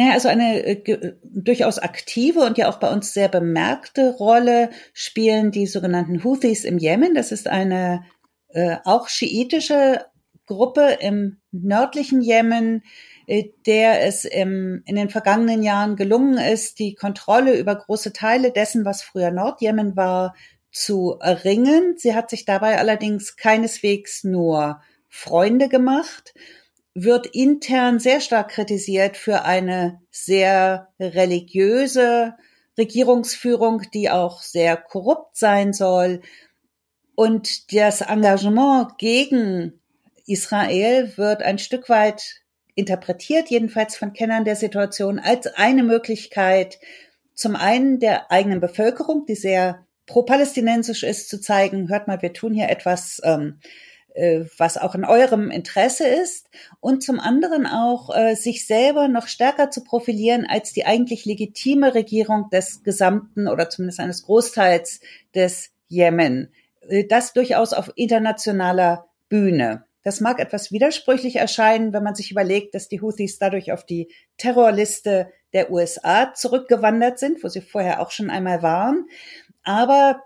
Naja, 0.00 0.14
also 0.14 0.28
eine 0.28 0.64
äh, 0.64 1.12
durchaus 1.24 1.78
aktive 1.78 2.40
und 2.40 2.56
ja 2.56 2.70
auch 2.70 2.78
bei 2.78 2.90
uns 2.90 3.12
sehr 3.12 3.28
bemerkte 3.28 4.14
Rolle 4.16 4.70
spielen 4.94 5.50
die 5.50 5.66
sogenannten 5.66 6.24
Houthis 6.24 6.64
im 6.64 6.78
Jemen. 6.78 7.14
Das 7.14 7.32
ist 7.32 7.46
eine 7.46 8.02
äh, 8.48 8.78
auch 8.84 9.10
schiitische 9.10 10.06
Gruppe 10.46 10.96
im 11.00 11.42
nördlichen 11.50 12.22
Jemen, 12.22 12.82
äh, 13.26 13.50
der 13.66 14.06
es 14.06 14.24
im, 14.24 14.82
in 14.86 14.96
den 14.96 15.10
vergangenen 15.10 15.62
Jahren 15.62 15.96
gelungen 15.96 16.38
ist, 16.38 16.78
die 16.78 16.94
Kontrolle 16.94 17.58
über 17.58 17.76
große 17.76 18.14
Teile 18.14 18.52
dessen, 18.52 18.86
was 18.86 19.02
früher 19.02 19.30
Nordjemen 19.30 19.96
war, 19.96 20.34
zu 20.72 21.18
erringen. 21.20 21.96
Sie 21.98 22.14
hat 22.14 22.30
sich 22.30 22.46
dabei 22.46 22.78
allerdings 22.78 23.36
keineswegs 23.36 24.24
nur 24.24 24.80
Freunde 25.10 25.68
gemacht, 25.68 26.32
wird 26.94 27.26
intern 27.26 27.98
sehr 27.98 28.20
stark 28.20 28.50
kritisiert 28.50 29.16
für 29.16 29.44
eine 29.44 30.00
sehr 30.10 30.88
religiöse 30.98 32.34
Regierungsführung, 32.78 33.82
die 33.92 34.10
auch 34.10 34.42
sehr 34.42 34.76
korrupt 34.76 35.36
sein 35.36 35.72
soll. 35.72 36.22
Und 37.14 37.72
das 37.72 38.00
Engagement 38.00 38.98
gegen 38.98 39.80
Israel 40.26 41.16
wird 41.16 41.42
ein 41.42 41.58
Stück 41.58 41.88
weit 41.88 42.42
interpretiert, 42.74 43.50
jedenfalls 43.50 43.96
von 43.96 44.12
Kennern 44.12 44.44
der 44.44 44.56
Situation, 44.56 45.18
als 45.18 45.46
eine 45.46 45.82
Möglichkeit, 45.82 46.78
zum 47.34 47.56
einen 47.56 48.00
der 48.00 48.30
eigenen 48.30 48.60
Bevölkerung, 48.60 49.26
die 49.26 49.34
sehr 49.34 49.86
pro-palästinensisch 50.06 51.02
ist, 51.02 51.28
zu 51.28 51.40
zeigen, 51.40 51.88
hört 51.88 52.08
mal, 52.08 52.22
wir 52.22 52.32
tun 52.32 52.54
hier 52.54 52.68
etwas, 52.68 53.20
ähm, 53.24 53.60
äh, 53.60 53.68
was 54.58 54.76
auch 54.76 54.94
in 54.94 55.04
eurem 55.04 55.50
Interesse 55.50 56.06
ist 56.06 56.48
und 56.80 57.02
zum 57.02 57.20
anderen 57.20 57.66
auch 57.66 58.14
äh, 58.14 58.34
sich 58.34 58.66
selber 58.66 59.08
noch 59.08 59.28
stärker 59.28 59.70
zu 59.70 59.84
profilieren 59.84 60.46
als 60.48 60.72
die 60.72 60.84
eigentlich 60.84 61.24
legitime 61.24 61.94
Regierung 61.94 62.50
des 62.50 62.82
gesamten 62.82 63.48
oder 63.48 63.70
zumindest 63.70 64.00
eines 64.00 64.22
Großteils 64.24 65.00
des 65.34 65.70
Jemen. 65.88 66.52
Äh, 66.88 67.06
das 67.06 67.32
durchaus 67.32 67.72
auf 67.72 67.92
internationaler 67.94 69.06
Bühne. 69.28 69.84
Das 70.02 70.20
mag 70.20 70.40
etwas 70.40 70.72
widersprüchlich 70.72 71.36
erscheinen, 71.36 71.92
wenn 71.92 72.02
man 72.02 72.14
sich 72.14 72.30
überlegt, 72.30 72.74
dass 72.74 72.88
die 72.88 73.00
Houthis 73.00 73.38
dadurch 73.38 73.72
auf 73.72 73.84
die 73.84 74.08
Terrorliste 74.38 75.30
der 75.52 75.70
USA 75.70 76.32
zurückgewandert 76.32 77.18
sind, 77.18 77.44
wo 77.44 77.48
sie 77.48 77.60
vorher 77.60 78.00
auch 78.00 78.10
schon 78.10 78.30
einmal 78.30 78.62
waren. 78.62 79.06
Aber 79.62 80.22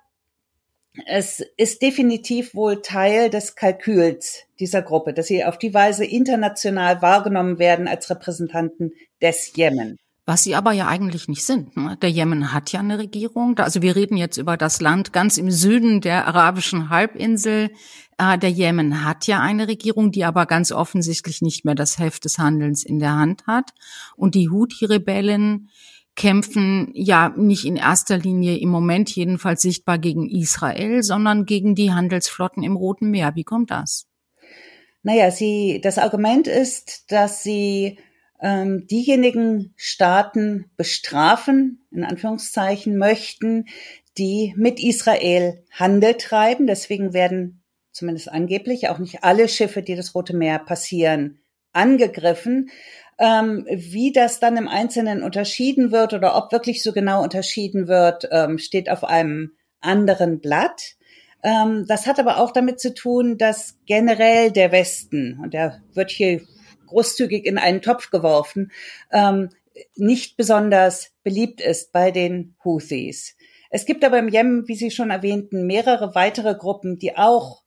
es 1.06 1.42
ist 1.56 1.82
definitiv 1.82 2.54
wohl 2.54 2.80
Teil 2.80 3.28
des 3.28 3.56
Kalküls 3.56 4.44
dieser 4.60 4.82
Gruppe, 4.82 5.12
dass 5.12 5.26
sie 5.26 5.44
auf 5.44 5.58
die 5.58 5.74
Weise 5.74 6.04
international 6.04 7.02
wahrgenommen 7.02 7.58
werden 7.58 7.88
als 7.88 8.08
Repräsentanten 8.10 8.92
des 9.20 9.52
Jemen. 9.56 9.98
Was 10.26 10.44
sie 10.44 10.54
aber 10.54 10.72
ja 10.72 10.88
eigentlich 10.88 11.28
nicht 11.28 11.44
sind. 11.44 11.76
Ne? 11.76 11.98
Der 12.00 12.10
Jemen 12.10 12.52
hat 12.54 12.72
ja 12.72 12.80
eine 12.80 12.98
Regierung. 12.98 13.58
Also 13.58 13.82
wir 13.82 13.94
reden 13.94 14.16
jetzt 14.16 14.38
über 14.38 14.56
das 14.56 14.80
Land 14.80 15.12
ganz 15.12 15.36
im 15.36 15.50
Süden 15.50 16.00
der 16.00 16.26
arabischen 16.26 16.88
Halbinsel. 16.88 17.70
Äh, 18.16 18.38
der 18.38 18.50
Jemen 18.50 19.04
hat 19.04 19.26
ja 19.26 19.40
eine 19.40 19.68
Regierung, 19.68 20.12
die 20.12 20.24
aber 20.24 20.46
ganz 20.46 20.72
offensichtlich 20.72 21.42
nicht 21.42 21.66
mehr 21.66 21.74
das 21.74 21.98
Heft 21.98 22.24
des 22.24 22.38
Handelns 22.38 22.84
in 22.84 23.00
der 23.00 23.12
Hand 23.12 23.46
hat. 23.46 23.74
Und 24.16 24.34
die 24.34 24.48
Houthi-Rebellen 24.48 25.68
kämpfen 26.16 26.90
ja 26.94 27.34
nicht 27.36 27.64
in 27.64 27.76
erster 27.76 28.18
Linie 28.18 28.58
im 28.58 28.68
Moment 28.68 29.10
jedenfalls 29.10 29.62
sichtbar 29.62 29.98
gegen 29.98 30.28
Israel, 30.28 31.02
sondern 31.02 31.44
gegen 31.44 31.74
die 31.74 31.92
Handelsflotten 31.92 32.62
im 32.62 32.76
Roten 32.76 33.10
Meer. 33.10 33.34
Wie 33.34 33.44
kommt 33.44 33.70
das? 33.70 34.06
Naja, 35.02 35.30
sie, 35.30 35.80
das 35.82 35.98
Argument 35.98 36.46
ist, 36.46 37.12
dass 37.12 37.42
sie 37.42 37.98
ähm, 38.40 38.86
diejenigen 38.86 39.74
Staaten 39.76 40.70
bestrafen, 40.76 41.86
in 41.90 42.04
Anführungszeichen, 42.04 42.96
möchten, 42.96 43.66
die 44.16 44.54
mit 44.56 44.82
Israel 44.82 45.64
Handel 45.70 46.14
treiben. 46.14 46.66
Deswegen 46.66 47.12
werden 47.12 47.62
zumindest 47.90 48.30
angeblich 48.30 48.88
auch 48.88 48.98
nicht 48.98 49.24
alle 49.24 49.48
Schiffe, 49.48 49.82
die 49.82 49.94
das 49.94 50.14
Rote 50.14 50.36
Meer 50.36 50.58
passieren, 50.58 51.40
angegriffen. 51.72 52.70
Ähm, 53.18 53.66
wie 53.70 54.12
das 54.12 54.40
dann 54.40 54.56
im 54.56 54.68
Einzelnen 54.68 55.22
unterschieden 55.22 55.92
wird 55.92 56.12
oder 56.14 56.36
ob 56.36 56.50
wirklich 56.50 56.82
so 56.82 56.92
genau 56.92 57.22
unterschieden 57.22 57.86
wird, 57.86 58.28
ähm, 58.32 58.58
steht 58.58 58.90
auf 58.90 59.04
einem 59.04 59.52
anderen 59.80 60.40
Blatt. 60.40 60.96
Ähm, 61.44 61.84
das 61.86 62.06
hat 62.06 62.18
aber 62.18 62.38
auch 62.38 62.50
damit 62.50 62.80
zu 62.80 62.94
tun, 62.94 63.38
dass 63.38 63.78
generell 63.86 64.50
der 64.50 64.72
Westen, 64.72 65.38
und 65.42 65.54
der 65.54 65.82
wird 65.92 66.10
hier 66.10 66.40
großzügig 66.86 67.44
in 67.44 67.58
einen 67.58 67.82
Topf 67.82 68.10
geworfen, 68.10 68.72
ähm, 69.12 69.50
nicht 69.96 70.36
besonders 70.36 71.12
beliebt 71.22 71.60
ist 71.60 71.92
bei 71.92 72.10
den 72.10 72.54
Houthis. 72.64 73.36
Es 73.70 73.86
gibt 73.86 74.04
aber 74.04 74.18
im 74.20 74.28
Jemen, 74.28 74.68
wie 74.68 74.76
Sie 74.76 74.92
schon 74.92 75.10
erwähnten, 75.10 75.66
mehrere 75.66 76.14
weitere 76.14 76.54
Gruppen, 76.54 76.98
die 76.98 77.16
auch 77.16 77.63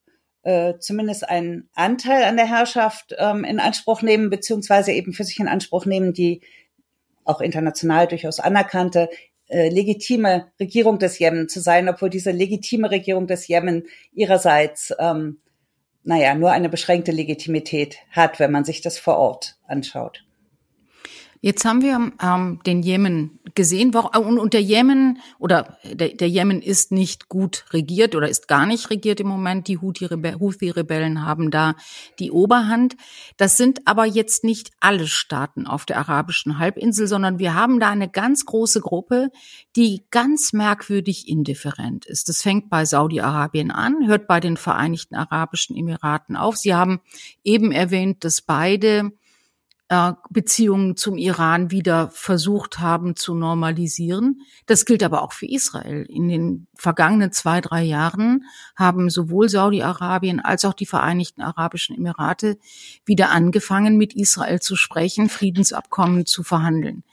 äh, 0.47 0.79
zumindest 0.79 1.27
einen 1.27 1.69
Anteil 1.75 2.23
an 2.23 2.37
der 2.37 2.47
Herrschaft 2.47 3.13
ähm, 3.17 3.43
in 3.43 3.59
Anspruch 3.59 4.01
nehmen, 4.01 4.29
beziehungsweise 4.29 4.93
eben 4.93 5.11
für 5.11 5.25
sich 5.25 5.41
in 5.41 5.49
Anspruch 5.49 5.85
nehmen, 5.85 6.13
die 6.13 6.39
auch 7.25 7.41
international 7.41 8.07
durchaus 8.07 8.39
anerkannte 8.39 9.09
äh, 9.49 9.67
legitime 9.67 10.47
Regierung 10.57 10.99
des 10.99 11.19
Jemen 11.19 11.49
zu 11.49 11.59
sein, 11.59 11.89
obwohl 11.89 12.09
diese 12.09 12.31
legitime 12.31 12.89
Regierung 12.89 13.27
des 13.27 13.45
Jemen 13.49 13.87
ihrerseits 14.13 14.93
ähm, 14.99 15.41
naja, 16.03 16.33
nur 16.33 16.51
eine 16.51 16.69
beschränkte 16.69 17.11
Legitimität 17.11 17.97
hat, 18.11 18.39
wenn 18.39 18.51
man 18.53 18.63
sich 18.63 18.79
das 18.79 18.97
vor 18.97 19.17
Ort 19.17 19.57
anschaut. 19.67 20.23
Jetzt 21.41 21.65
haben 21.65 21.81
wir 21.81 22.11
ähm, 22.21 22.59
den 22.65 22.81
Jemen 22.81 23.39
gesehen 23.53 23.93
und, 23.95 24.39
und 24.39 24.53
der 24.53 24.61
Jemen 24.61 25.19
oder 25.39 25.77
der, 25.83 26.09
der 26.09 26.29
Jemen 26.29 26.61
ist 26.61 26.91
nicht 26.91 27.29
gut 27.29 27.65
regiert 27.71 28.15
oder 28.15 28.29
ist 28.29 28.47
gar 28.47 28.65
nicht 28.65 28.89
regiert 28.89 29.19
im 29.19 29.27
Moment. 29.27 29.67
Die 29.67 29.79
Houthi-Rebellen 29.79 31.25
haben 31.25 31.51
da 31.51 31.75
die 32.19 32.31
Oberhand. 32.31 32.95
Das 33.37 33.57
sind 33.57 33.81
aber 33.85 34.05
jetzt 34.05 34.43
nicht 34.43 34.71
alle 34.79 35.07
Staaten 35.07 35.67
auf 35.67 35.85
der 35.85 35.97
arabischen 35.97 36.59
Halbinsel, 36.59 37.07
sondern 37.07 37.39
wir 37.39 37.53
haben 37.53 37.79
da 37.79 37.89
eine 37.89 38.09
ganz 38.09 38.45
große 38.45 38.81
Gruppe, 38.81 39.29
die 39.75 40.03
ganz 40.11 40.53
merkwürdig 40.53 41.27
indifferent 41.27 42.05
ist. 42.05 42.29
Das 42.29 42.41
fängt 42.41 42.69
bei 42.69 42.85
Saudi-Arabien 42.85 43.71
an, 43.71 44.07
hört 44.07 44.27
bei 44.27 44.39
den 44.39 44.57
Vereinigten 44.57 45.15
Arabischen 45.15 45.75
Emiraten 45.75 46.35
auf. 46.35 46.57
Sie 46.57 46.73
haben 46.73 46.99
eben 47.43 47.71
erwähnt, 47.71 48.23
dass 48.23 48.41
beide 48.41 49.11
äh, 49.89 50.13
Beziehungen 50.29 50.97
zum 50.97 51.17
Iran 51.17 51.71
wieder 51.71 52.09
versucht 52.09 52.79
haben 52.79 53.15
zu 53.15 53.35
normalisieren. 53.35 54.41
Das 54.65 54.85
gilt 54.85 55.01
aber 55.01 55.21
auch 55.21 55.31
für 55.31 55.45
Israel. 55.45 56.05
In 56.09 56.27
den 56.27 56.67
vergangenen 56.75 57.31
zwei, 57.31 57.61
drei 57.61 57.83
Jahren 57.83 58.45
haben 58.75 59.09
sowohl 59.09 59.47
Saudi-Arabien 59.47 60.39
als 60.39 60.65
auch 60.65 60.73
die 60.73 60.85
Vereinigten 60.85 61.41
Arabischen 61.41 61.95
Emirate 61.95 62.57
wieder 63.05 63.31
angefangen, 63.31 63.97
mit 63.97 64.13
Israel 64.13 64.59
zu 64.59 64.75
sprechen, 64.75 65.29
Friedensabkommen 65.29 66.25
zu 66.25 66.43
verhandeln. 66.43 67.03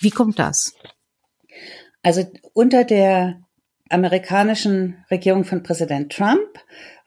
Wie 0.00 0.10
kommt 0.10 0.38
das? 0.38 0.74
Also 2.02 2.24
unter 2.52 2.84
der 2.84 3.40
amerikanischen 3.88 5.04
Regierung 5.10 5.44
von 5.44 5.62
Präsident 5.62 6.12
Trump 6.12 6.58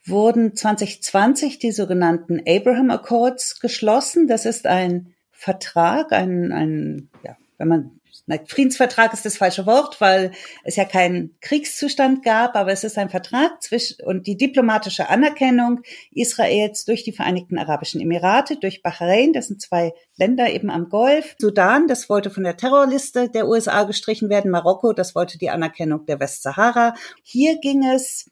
wurden 0.06 0.56
2020 0.56 1.60
die 1.60 1.72
sogenannten 1.72 2.42
Abraham 2.48 2.92
Accords 2.92 3.60
geschlossen. 3.60 4.28
Das 4.28 4.46
ist 4.46 4.66
ein 4.66 5.14
Vertrag, 5.32 6.12
ein, 6.12 6.52
ein 6.52 7.10
ja, 7.24 7.38
wenn 7.58 7.68
man 7.68 8.02
Nein, 8.28 8.46
Friedensvertrag 8.46 9.14
ist 9.14 9.26
das 9.26 9.38
falsche 9.38 9.66
Wort, 9.66 10.00
weil 10.00 10.32
es 10.64 10.76
ja 10.76 10.86
keinen 10.86 11.36
Kriegszustand 11.42 12.24
gab, 12.24 12.56
aber 12.56 12.72
es 12.72 12.84
ist 12.84 12.98
ein 12.98 13.10
Vertrag 13.10 13.62
zwischen 13.62 14.06
und 14.06 14.28
die 14.28 14.38
diplomatische 14.38 15.10
Anerkennung 15.10 15.82
Israels 16.12 16.86
durch 16.86 17.04
die 17.04 17.14
Vereinigten 17.14 17.58
Arabischen 17.58 18.00
Emirate, 18.00 18.58
durch 18.58 18.84
Bahrain, 18.84 19.34
das 19.34 19.48
sind 19.48 19.62
zwei 19.62 19.94
Länder 20.18 20.50
eben 20.50 20.70
am 20.70 20.90
Golf, 20.90 21.36
Sudan, 21.40 21.88
das 21.88 22.10
wollte 22.10 22.30
von 22.30 22.44
der 22.44 22.58
Terrorliste 22.58 23.30
der 23.30 23.48
USA 23.48 23.84
gestrichen 23.84 24.30
werden, 24.30 24.52
Marokko, 24.52 24.94
das 24.94 25.16
wollte 25.16 25.38
die 25.38 25.50
Anerkennung 25.50 26.06
der 26.06 26.20
Westsahara. 26.20 26.94
Hier 27.24 27.60
ging 27.60 27.84
es 27.84 28.30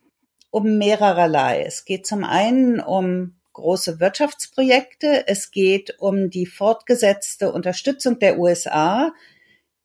um 0.51 0.77
mehrererlei. 0.77 1.63
Es 1.63 1.85
geht 1.85 2.05
zum 2.07 2.23
einen 2.23 2.79
um 2.79 3.35
große 3.53 3.99
Wirtschaftsprojekte. 3.99 5.27
Es 5.27 5.51
geht 5.51 5.99
um 5.99 6.29
die 6.29 6.45
fortgesetzte 6.45 7.51
Unterstützung 7.51 8.19
der 8.19 8.39
USA, 8.39 9.11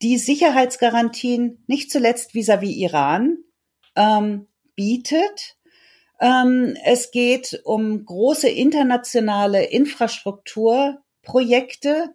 die 0.02 0.18
Sicherheitsgarantien 0.18 1.64
nicht 1.66 1.90
zuletzt 1.90 2.34
vis-à-vis 2.34 2.70
-vis 2.70 2.76
Iran 2.76 3.38
ähm, 3.96 4.46
bietet. 4.74 5.56
Ähm, 6.20 6.76
es 6.84 7.10
geht 7.10 7.60
um 7.64 8.04
große 8.04 8.48
internationale 8.48 9.64
Infrastrukturprojekte 9.64 12.14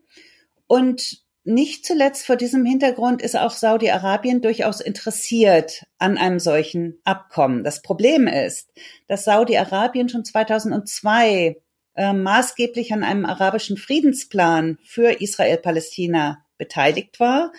und 0.67 1.23
nicht 1.43 1.86
zuletzt 1.86 2.25
vor 2.25 2.36
diesem 2.36 2.65
Hintergrund 2.65 3.21
ist 3.21 3.38
auch 3.38 3.52
Saudi-Arabien 3.52 4.41
durchaus 4.41 4.82
interessiert 4.82 5.86
an 5.97 6.17
einem 6.17 6.39
solchen 6.39 6.99
Abkommen. 7.06 7.63
Das 7.63 7.82
Problem 7.82 8.28
ist, 8.28 8.71
dass 9.08 9.23
Saudi-Arabien 9.23 10.10
schon 10.10 10.25
2002 10.25 11.58
äh, 11.95 12.13
maßgeblich 12.13 12.93
an 12.93 13.04
einem 13.04 13.25
arabischen 13.25 13.78
Friedensplan 13.78 14.78
für 14.84 15.21
Israel-Palästina 15.21 16.45
beteiligt 16.58 17.19
war, 17.19 17.52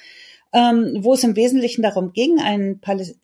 ähm, 0.53 0.99
wo 1.01 1.15
es 1.15 1.25
im 1.25 1.37
Wesentlichen 1.37 1.83
darum 1.83 2.13
ging, 2.13 2.39
einen 2.41 2.81
Palästinenser 2.81 3.21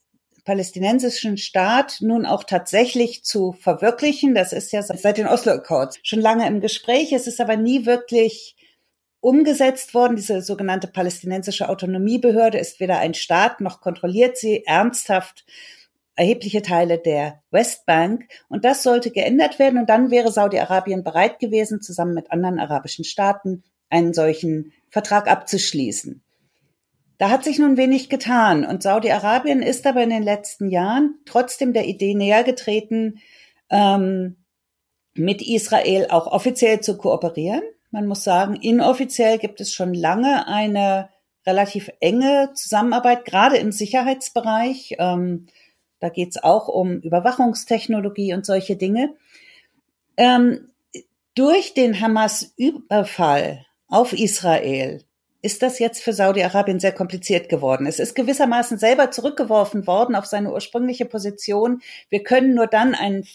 palästinensischen 0.46 1.36
Staat 1.36 1.98
nun 2.00 2.24
auch 2.24 2.44
tatsächlich 2.44 3.24
zu 3.24 3.52
verwirklichen. 3.52 4.34
Das 4.34 4.52
ist 4.52 4.72
ja 4.72 4.80
seit 4.80 5.18
den 5.18 5.26
Oslo 5.26 5.52
Accords 5.52 5.98
schon 6.04 6.20
lange 6.20 6.46
im 6.46 6.60
Gespräch. 6.60 7.12
Es 7.12 7.26
ist 7.26 7.40
aber 7.40 7.56
nie 7.56 7.84
wirklich 7.84 8.54
umgesetzt 9.26 9.92
worden. 9.92 10.14
Diese 10.14 10.40
sogenannte 10.40 10.86
palästinensische 10.86 11.68
Autonomiebehörde 11.68 12.58
ist 12.58 12.78
weder 12.78 13.00
ein 13.00 13.12
Staat 13.12 13.60
noch 13.60 13.80
kontrolliert 13.80 14.36
sie 14.36 14.64
ernsthaft 14.64 15.44
erhebliche 16.14 16.62
Teile 16.62 16.98
der 16.98 17.42
Westbank. 17.50 18.28
Und 18.48 18.64
das 18.64 18.84
sollte 18.84 19.10
geändert 19.10 19.58
werden. 19.58 19.80
Und 19.80 19.90
dann 19.90 20.12
wäre 20.12 20.30
Saudi-Arabien 20.30 21.02
bereit 21.02 21.40
gewesen, 21.40 21.82
zusammen 21.82 22.14
mit 22.14 22.30
anderen 22.30 22.60
arabischen 22.60 23.04
Staaten 23.04 23.64
einen 23.90 24.14
solchen 24.14 24.72
Vertrag 24.90 25.28
abzuschließen. 25.28 26.22
Da 27.18 27.28
hat 27.28 27.42
sich 27.42 27.58
nun 27.58 27.76
wenig 27.76 28.08
getan. 28.08 28.64
Und 28.64 28.84
Saudi-Arabien 28.84 29.60
ist 29.60 29.88
aber 29.88 30.04
in 30.04 30.10
den 30.10 30.22
letzten 30.22 30.70
Jahren 30.70 31.16
trotzdem 31.24 31.72
der 31.72 31.86
Idee 31.86 32.14
näher 32.14 32.44
getreten, 32.44 33.18
ähm, 33.70 34.36
mit 35.14 35.42
Israel 35.42 36.06
auch 36.10 36.28
offiziell 36.28 36.78
zu 36.78 36.96
kooperieren. 36.96 37.62
Man 37.96 38.08
muss 38.08 38.24
sagen, 38.24 38.56
inoffiziell 38.56 39.38
gibt 39.38 39.58
es 39.62 39.72
schon 39.72 39.94
lange 39.94 40.46
eine 40.48 41.08
relativ 41.46 41.90
enge 42.00 42.50
Zusammenarbeit, 42.52 43.24
gerade 43.24 43.56
im 43.56 43.72
Sicherheitsbereich. 43.72 44.96
Ähm, 44.98 45.46
da 45.98 46.10
geht 46.10 46.28
es 46.28 46.44
auch 46.44 46.68
um 46.68 46.98
Überwachungstechnologie 47.00 48.34
und 48.34 48.44
solche 48.44 48.76
Dinge. 48.76 49.14
Ähm, 50.18 50.68
durch 51.34 51.72
den 51.72 51.98
Hamas-Überfall 51.98 53.64
auf 53.88 54.12
Israel 54.12 55.02
ist 55.40 55.62
das 55.62 55.78
jetzt 55.78 56.02
für 56.02 56.12
Saudi-Arabien 56.12 56.80
sehr 56.80 56.92
kompliziert 56.92 57.48
geworden. 57.48 57.86
Es 57.86 57.98
ist 57.98 58.14
gewissermaßen 58.14 58.76
selber 58.76 59.10
zurückgeworfen 59.10 59.86
worden 59.86 60.16
auf 60.16 60.26
seine 60.26 60.52
ursprüngliche 60.52 61.06
Position. 61.06 61.80
Wir 62.10 62.22
können 62.22 62.54
nur 62.54 62.66
dann 62.66 62.94
einen 62.94 63.26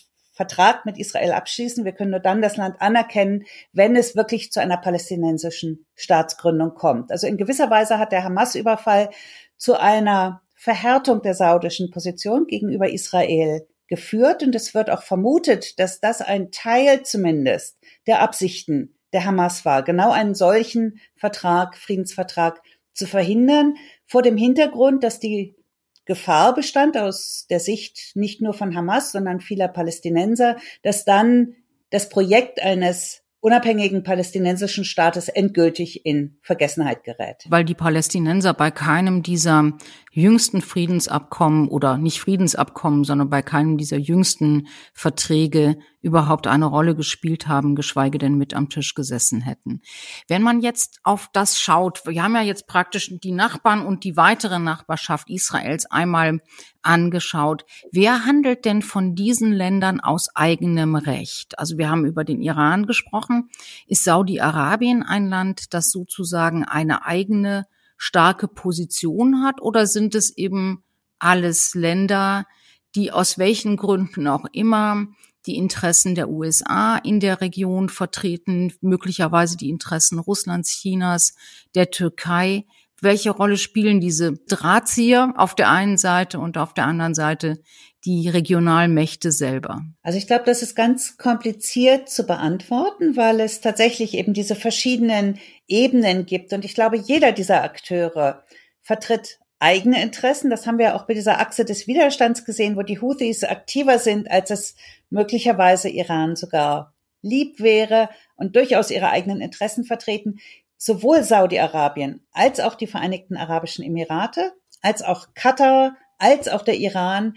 Vertrag 0.42 0.88
mit 0.88 0.98
Israel 0.98 1.34
abschließen. 1.34 1.86
Wir 1.86 1.92
können 1.92 2.10
nur 2.10 2.20
dann 2.20 2.42
das 2.42 2.58
Land 2.58 2.82
anerkennen, 2.82 3.44
wenn 3.74 3.96
es 3.96 4.16
wirklich 4.16 4.52
zu 4.52 4.60
einer 4.60 4.78
palästinensischen 4.78 5.86
Staatsgründung 5.94 6.74
kommt. 6.74 7.12
Also 7.12 7.28
in 7.28 7.38
gewisser 7.38 7.70
Weise 7.70 8.00
hat 8.00 8.12
der 8.12 8.24
Hamas-Überfall 8.24 9.12
zu 9.58 9.80
einer 9.80 10.42
Verhärtung 10.56 11.22
der 11.22 11.36
saudischen 11.36 11.92
Position 11.92 12.48
gegenüber 12.48 12.90
Israel 12.90 13.68
geführt. 13.86 14.42
Und 14.42 14.56
es 14.56 14.74
wird 14.74 14.90
auch 14.90 15.04
vermutet, 15.04 15.80
dass 15.80 16.00
das 16.00 16.22
ein 16.22 16.50
Teil 16.50 17.04
zumindest 17.04 17.78
der 18.08 18.22
Absichten 18.22 18.96
der 19.14 19.26
Hamas 19.26 19.64
war, 19.64 19.84
genau 19.84 20.10
einen 20.10 20.34
solchen 20.34 21.00
Vertrag, 21.18 21.78
Friedensvertrag 21.78 22.64
zu 22.94 23.06
verhindern, 23.06 23.76
vor 24.08 24.24
dem 24.24 24.38
Hintergrund, 24.38 25.04
dass 25.04 25.20
die 25.20 25.56
Gefahr 26.06 26.56
bestand 26.56 26.98
aus 26.98 27.46
der 27.50 27.60
Sicht 27.60 28.16
nicht 28.16 28.42
nur 28.42 28.54
von 28.54 28.76
Hamas, 28.76 29.12
sondern 29.12 29.40
vieler 29.40 29.68
Palästinenser, 29.68 30.58
dass 30.84 31.06
dann 31.06 31.56
das 31.90 32.10
Projekt 32.10 32.62
eines 32.62 33.22
unabhängigen 33.42 34.04
palästinensischen 34.04 34.86
Staates 34.86 35.28
endgültig 35.28 36.06
in 36.06 36.38
Vergessenheit 36.42 37.04
gerät. 37.04 37.44
Weil 37.50 37.66
die 37.66 37.74
Palästinenser 37.74 38.54
bei 38.54 38.70
keinem 38.70 39.24
dieser 39.24 39.74
jüngsten 40.14 40.62
Friedensabkommen 40.62 41.70
oder 41.70 41.98
nicht 41.98 42.20
Friedensabkommen, 42.20 43.06
sondern 43.06 43.30
bei 43.30 43.42
keinem 43.42 43.78
dieser 43.78 43.98
jüngsten 43.98 44.68
Verträge 44.94 45.78
überhaupt 46.02 46.48
eine 46.48 46.66
Rolle 46.66 46.96
gespielt 46.96 47.48
haben, 47.48 47.76
geschweige 47.76 48.18
denn 48.18 48.36
mit 48.36 48.54
am 48.54 48.68
Tisch 48.68 48.94
gesessen 48.94 49.40
hätten. 49.40 49.82
Wenn 50.28 50.42
man 50.42 50.60
jetzt 50.60 51.00
auf 51.04 51.30
das 51.32 51.60
schaut, 51.60 52.02
wir 52.06 52.22
haben 52.22 52.36
ja 52.36 52.42
jetzt 52.42 52.68
praktisch 52.68 53.10
die 53.24 53.32
Nachbarn 53.32 53.86
und 53.86 54.04
die 54.04 54.18
weitere 54.18 54.60
Nachbarschaft 54.60 55.30
Israels 55.30 55.86
einmal 55.90 56.42
angeschaut. 56.82 57.66
Wer 57.92 58.26
handelt 58.26 58.66
denn 58.66 58.82
von 58.82 59.16
diesen 59.16 59.54
Ländern 59.54 60.02
aus 60.02 60.36
eigenem 60.36 60.96
Recht? 60.96 61.58
Also 61.58 61.78
wir 61.78 61.90
haben 61.90 62.06
über 62.06 62.26
den 62.26 62.42
Iran 62.42 62.86
gesprochen. 62.86 63.50
Ist 63.88 64.04
Saudi-Arabien 64.04 65.04
ein 65.04 65.28
Land, 65.28 65.74
das 65.74 65.92
sozusagen 65.92 66.66
eine 66.66 67.06
eigene 67.06 67.66
starke 68.04 68.48
Position 68.48 69.44
hat 69.44 69.62
oder 69.62 69.86
sind 69.86 70.16
es 70.16 70.36
eben 70.36 70.84
alles 71.20 71.76
Länder, 71.76 72.48
die 72.96 73.12
aus 73.12 73.38
welchen 73.38 73.78
Gründen 73.78 74.28
auch 74.28 74.46
immer 74.52 75.06
die 75.46 75.56
Interessen 75.56 76.16
der 76.16 76.28
USA 76.28 76.98
in 76.98 77.20
der 77.20 77.42
Region 77.42 77.90
vertreten, 77.90 78.74
möglicherweise 78.82 79.56
die 79.56 79.70
Interessen 79.70 80.18
Russlands, 80.18 80.72
Chinas, 80.72 81.36
der 81.76 81.92
Türkei. 81.92 82.66
Welche 83.02 83.30
Rolle 83.30 83.58
spielen 83.58 84.02
diese 84.02 84.34
Drahtzieher 84.48 85.36
auf 85.38 85.54
der 85.54 85.70
einen 85.70 86.00
Seite 86.00 86.40
und 86.40 86.58
auf 86.58 86.74
der 86.74 86.88
anderen 86.88 87.14
Seite 87.14 87.62
die 88.06 88.30
Regionalmächte 88.30 89.32
selber? 89.32 89.82
Also 90.02 90.18
ich 90.18 90.28
glaube, 90.28 90.46
das 90.46 90.62
ist 90.62 90.76
ganz 90.76 91.18
kompliziert 91.18 92.10
zu 92.10 92.26
beantworten, 92.26 93.16
weil 93.16 93.40
es 93.40 93.62
tatsächlich 93.62 94.16
eben 94.16 94.34
diese 94.34 94.56
verschiedenen 94.56 95.40
Ebenen 95.68 96.26
gibt. 96.26 96.54
Und 96.54 96.66
ich 96.66 96.74
glaube, 96.74 96.98
jeder 96.98 97.32
dieser 97.32 97.64
Akteure 97.64 98.44
vertritt 98.82 99.40
eigene 99.62 100.02
Interessen. 100.02 100.50
Das 100.50 100.66
haben 100.66 100.80
wir 100.80 100.96
auch 100.96 101.06
bei 101.06 101.14
dieser 101.14 101.40
Achse 101.40 101.64
des 101.64 101.88
Widerstands 101.88 102.46
gesehen, 102.46 102.76
wo 102.76 102.82
die 102.82 103.00
Houthis 103.00 103.44
aktiver 103.44 104.00
sind, 104.00 104.30
als 104.30 104.50
es 104.50 104.76
möglicherweise 105.10 105.88
Iran 105.88 106.36
sogar 106.36 106.94
lieb 107.22 107.60
wäre 107.60 108.10
und 108.36 108.56
durchaus 108.56 108.90
ihre 108.90 109.10
eigenen 109.10 109.40
Interessen 109.40 109.84
vertreten. 109.84 110.40
Sowohl 110.78 111.24
Saudi-Arabien 111.24 112.26
als 112.32 112.60
auch 112.60 112.74
die 112.74 112.88
Vereinigten 112.88 113.38
Arabischen 113.38 113.86
Emirate, 113.86 114.54
als 114.82 115.04
auch 115.04 115.28
Katar, 115.36 115.96
als 116.18 116.48
auch 116.48 116.64
der 116.64 116.78
Iran 116.78 117.36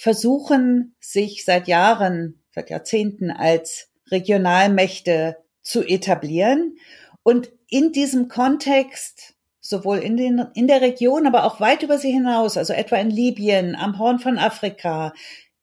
versuchen 0.00 0.96
sich 0.98 1.44
seit 1.44 1.68
Jahren, 1.68 2.42
seit 2.54 2.70
Jahrzehnten 2.70 3.30
als 3.30 3.90
Regionalmächte 4.10 5.36
zu 5.60 5.82
etablieren. 5.82 6.78
Und 7.22 7.52
in 7.68 7.92
diesem 7.92 8.28
Kontext, 8.28 9.34
sowohl 9.60 9.98
in, 9.98 10.16
den, 10.16 10.46
in 10.54 10.68
der 10.68 10.80
Region, 10.80 11.26
aber 11.26 11.44
auch 11.44 11.60
weit 11.60 11.82
über 11.82 11.98
sie 11.98 12.12
hinaus, 12.12 12.56
also 12.56 12.72
etwa 12.72 12.96
in 12.96 13.10
Libyen, 13.10 13.76
am 13.76 13.98
Horn 13.98 14.20
von 14.20 14.38
Afrika, 14.38 15.12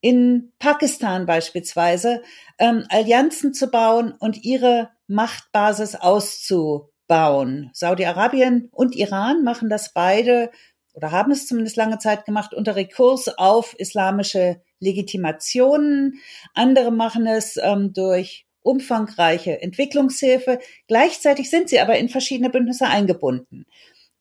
in 0.00 0.52
Pakistan 0.60 1.26
beispielsweise, 1.26 2.22
ähm, 2.60 2.84
Allianzen 2.90 3.52
zu 3.52 3.66
bauen 3.72 4.12
und 4.12 4.44
ihre 4.44 4.90
Machtbasis 5.08 5.96
auszubauen. 5.96 7.70
Saudi-Arabien 7.72 8.68
und 8.70 8.94
Iran 8.94 9.42
machen 9.42 9.68
das 9.68 9.92
beide 9.92 10.52
oder 10.98 11.12
haben 11.12 11.30
es 11.30 11.46
zumindest 11.46 11.76
lange 11.76 11.98
Zeit 11.98 12.24
gemacht 12.24 12.52
unter 12.52 12.74
Rekurs 12.74 13.28
auf 13.38 13.78
islamische 13.78 14.60
Legitimationen. 14.80 16.20
Andere 16.54 16.90
machen 16.90 17.24
es 17.28 17.56
ähm, 17.56 17.92
durch 17.92 18.46
umfangreiche 18.62 19.62
Entwicklungshilfe. 19.62 20.58
Gleichzeitig 20.88 21.50
sind 21.50 21.68
sie 21.68 21.78
aber 21.78 21.96
in 21.98 22.08
verschiedene 22.08 22.50
Bündnisse 22.50 22.88
eingebunden. 22.88 23.64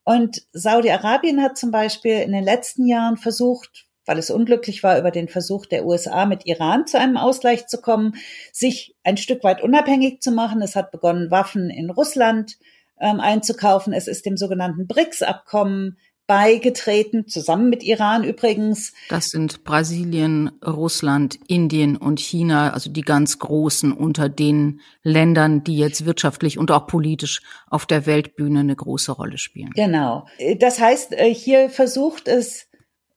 Und 0.04 0.44
Saudi-Arabien 0.54 1.42
hat 1.42 1.58
zum 1.58 1.72
Beispiel 1.72 2.22
in 2.22 2.32
den 2.32 2.44
letzten 2.44 2.86
Jahren 2.86 3.18
versucht, 3.18 3.88
weil 4.06 4.20
es 4.20 4.30
unglücklich 4.30 4.84
war 4.84 5.00
über 5.00 5.10
den 5.10 5.30
Versuch 5.30 5.66
der 5.66 5.84
USA 5.84 6.28
mit 6.28 6.46
Iran 6.46 6.86
zu 6.86 7.00
einem 7.00 7.18
Ausgleich 7.18 7.66
zu 7.66 7.82
kommen, 7.82 8.14
sich 8.54 8.96
ein 9.04 9.18
Stück 9.18 9.44
weit 9.44 9.64
unabhängig 9.64 10.22
zu 10.22 10.32
machen. 10.32 10.62
Es 10.62 10.76
hat 10.76 10.92
begonnen, 10.92 11.32
Waffen 11.32 11.72
in 11.72 11.90
Russland 11.90 12.60
ähm, 13.00 13.20
einzukaufen. 13.20 13.94
Es 13.94 14.08
ist 14.08 14.28
dem 14.28 14.38
sogenannten 14.38 14.86
BRICS-Abkommen 14.86 15.98
beigetreten, 16.28 17.28
zusammen 17.28 17.70
mit 17.70 17.84
Iran 17.84 18.26
übrigens. 18.26 18.94
Das 19.10 19.28
sind 19.28 19.64
Brasilien, 19.64 20.52
Russland, 20.64 21.40
Indien 21.48 21.96
und 21.96 22.20
China, 22.20 22.74
also 22.74 22.92
die 22.92 23.02
ganz 23.02 23.40
großen 23.40 23.94
unter 23.94 24.28
den 24.28 24.82
Ländern, 25.04 25.64
die 25.64 25.78
jetzt 25.78 26.06
wirtschaftlich 26.06 26.60
und 26.60 26.70
auch 26.70 26.86
politisch 26.86 27.42
auf 27.70 27.86
der 27.86 28.06
Weltbühne 28.06 28.60
eine 28.60 28.76
große 28.76 29.14
Rolle 29.14 29.38
spielen. 29.38 29.72
Genau. 29.74 30.28
Das 30.60 30.80
heißt, 30.80 31.14
äh, 31.14 31.34
hier 31.34 31.70
versucht 31.70 32.28
es 32.28 32.68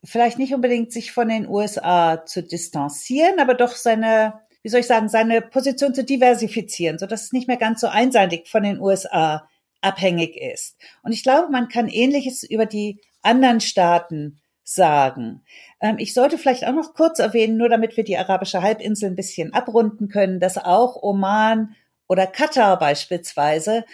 vielleicht 0.04 0.38
nicht 0.38 0.54
unbedingt 0.54 0.92
sich 0.92 1.12
von 1.12 1.28
den 1.28 1.48
USA 1.48 2.24
zu 2.24 2.42
distanzieren, 2.42 3.40
aber 3.40 3.54
doch 3.54 3.72
seine, 3.72 4.34
wie 4.62 4.68
soll 4.68 4.80
ich 4.80 4.86
sagen, 4.86 5.08
seine 5.08 5.42
Position 5.42 5.94
zu 5.94 6.04
diversifizieren, 6.04 6.98
so 6.98 7.06
dass 7.06 7.24
es 7.24 7.32
nicht 7.32 7.48
mehr 7.48 7.56
ganz 7.56 7.80
so 7.80 7.88
einseitig 7.88 8.48
von 8.48 8.62
den 8.62 8.80
USA 8.80 9.48
abhängig 9.80 10.36
ist. 10.36 10.76
Und 11.02 11.12
ich 11.12 11.22
glaube, 11.22 11.50
man 11.50 11.68
kann 11.68 11.88
Ähnliches 11.88 12.42
über 12.42 12.66
die 12.66 13.00
anderen 13.22 13.60
Staaten 13.60 14.40
sagen. 14.62 15.42
Ähm, 15.80 15.96
ich 15.98 16.14
sollte 16.14 16.38
vielleicht 16.38 16.66
auch 16.66 16.72
noch 16.72 16.94
kurz 16.94 17.18
erwähnen, 17.18 17.56
nur 17.56 17.68
damit 17.68 17.96
wir 17.96 18.04
die 18.04 18.16
arabische 18.16 18.62
Halbinsel 18.62 19.10
ein 19.10 19.16
bisschen 19.16 19.52
abrunden 19.52 20.08
können, 20.08 20.40
dass 20.40 20.58
auch 20.58 21.02
Oman 21.02 21.74
oder 22.08 22.26
Katar 22.26 22.78
beispielsweise 22.78 23.84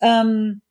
ähm, 0.00 0.62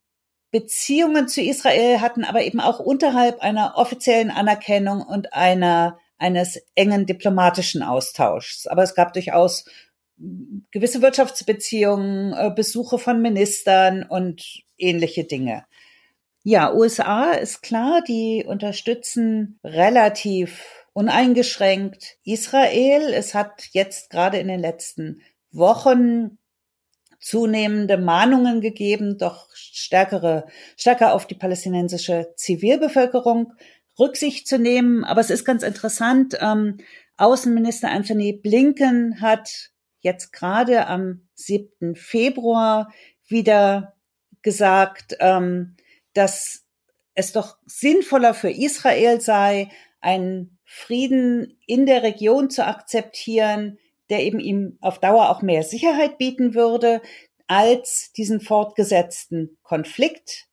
Beziehungen 0.51 1.27
zu 1.27 1.41
Israel 1.41 1.99
hatten, 1.99 2.23
aber 2.23 2.43
eben 2.43 2.59
auch 2.59 2.79
unterhalb 2.79 3.41
einer 3.41 3.73
offiziellen 3.75 4.31
Anerkennung 4.31 5.01
und 5.01 5.33
einer 5.33 5.99
eines 6.17 6.61
engen 6.75 7.05
diplomatischen 7.05 7.83
Austauschs. 7.83 8.67
Aber 8.67 8.83
es 8.83 8.95
gab 8.95 9.13
durchaus 9.13 9.65
gewisse 10.71 11.01
Wirtschaftsbeziehungen, 11.01 12.33
äh, 12.33 12.51
Besuche 12.55 12.97
von 12.97 13.21
Ministern 13.21 14.03
und 14.03 14.63
ähnliche 14.77 15.25
Dinge. 15.25 15.65
Ja, 16.43 16.73
USA 16.73 17.31
ist 17.31 17.63
klar, 17.63 18.01
die 18.07 18.45
unterstützen 18.47 19.59
relativ 19.63 20.85
uneingeschränkt 20.93 22.17
Israel. 22.23 23.13
Es 23.13 23.33
hat 23.33 23.67
jetzt 23.71 24.09
gerade 24.09 24.37
in 24.37 24.47
den 24.47 24.59
letzten 24.59 25.21
Wochen 25.51 26.37
zunehmende 27.19 27.97
Mahnungen 27.97 28.61
gegeben, 28.61 29.17
doch 29.17 29.47
stärkere, 29.53 30.45
stärker 30.77 31.13
auf 31.13 31.25
die 31.25 31.33
palästinensische 31.33 32.33
Zivilbevölkerung 32.35 33.53
Rücksicht 33.99 34.47
zu 34.47 34.59
nehmen. 34.59 35.03
Aber 35.03 35.21
es 35.21 35.31
ist 35.31 35.45
ganz 35.45 35.63
interessant. 35.63 36.37
Ähm, 36.39 36.77
Außenminister 37.17 37.89
Anthony 37.89 38.33
Blinken 38.33 39.21
hat 39.21 39.71
jetzt 40.05 40.31
gerade 40.31 40.85
am 40.85 41.27
7. 41.33 41.95
Februar 41.95 42.93
wieder 43.27 43.95
gesagt, 44.43 45.17
ähm, 45.19 45.75
dass 46.13 46.63
es 47.15 47.31
doch 47.31 47.57
sinnvoller 47.65 48.35
für 48.35 48.51
Israel 48.51 49.19
sei, 49.19 49.69
einen 50.01 50.59
Frieden 50.63 51.57
in 51.65 51.87
der 51.87 52.03
Region 52.03 52.51
zu 52.51 52.65
akzeptieren, 52.67 53.79
der 54.09 54.21
eben 54.21 54.39
ihm 54.39 54.77
auf 54.79 54.99
Dauer 54.99 55.29
auch 55.29 55.41
mehr 55.41 55.63
Sicherheit 55.63 56.19
bieten 56.19 56.53
würde, 56.53 57.01
als 57.47 58.11
diesen 58.15 58.41
fortgesetzten 58.41 59.57
Konflikt. 59.63 60.45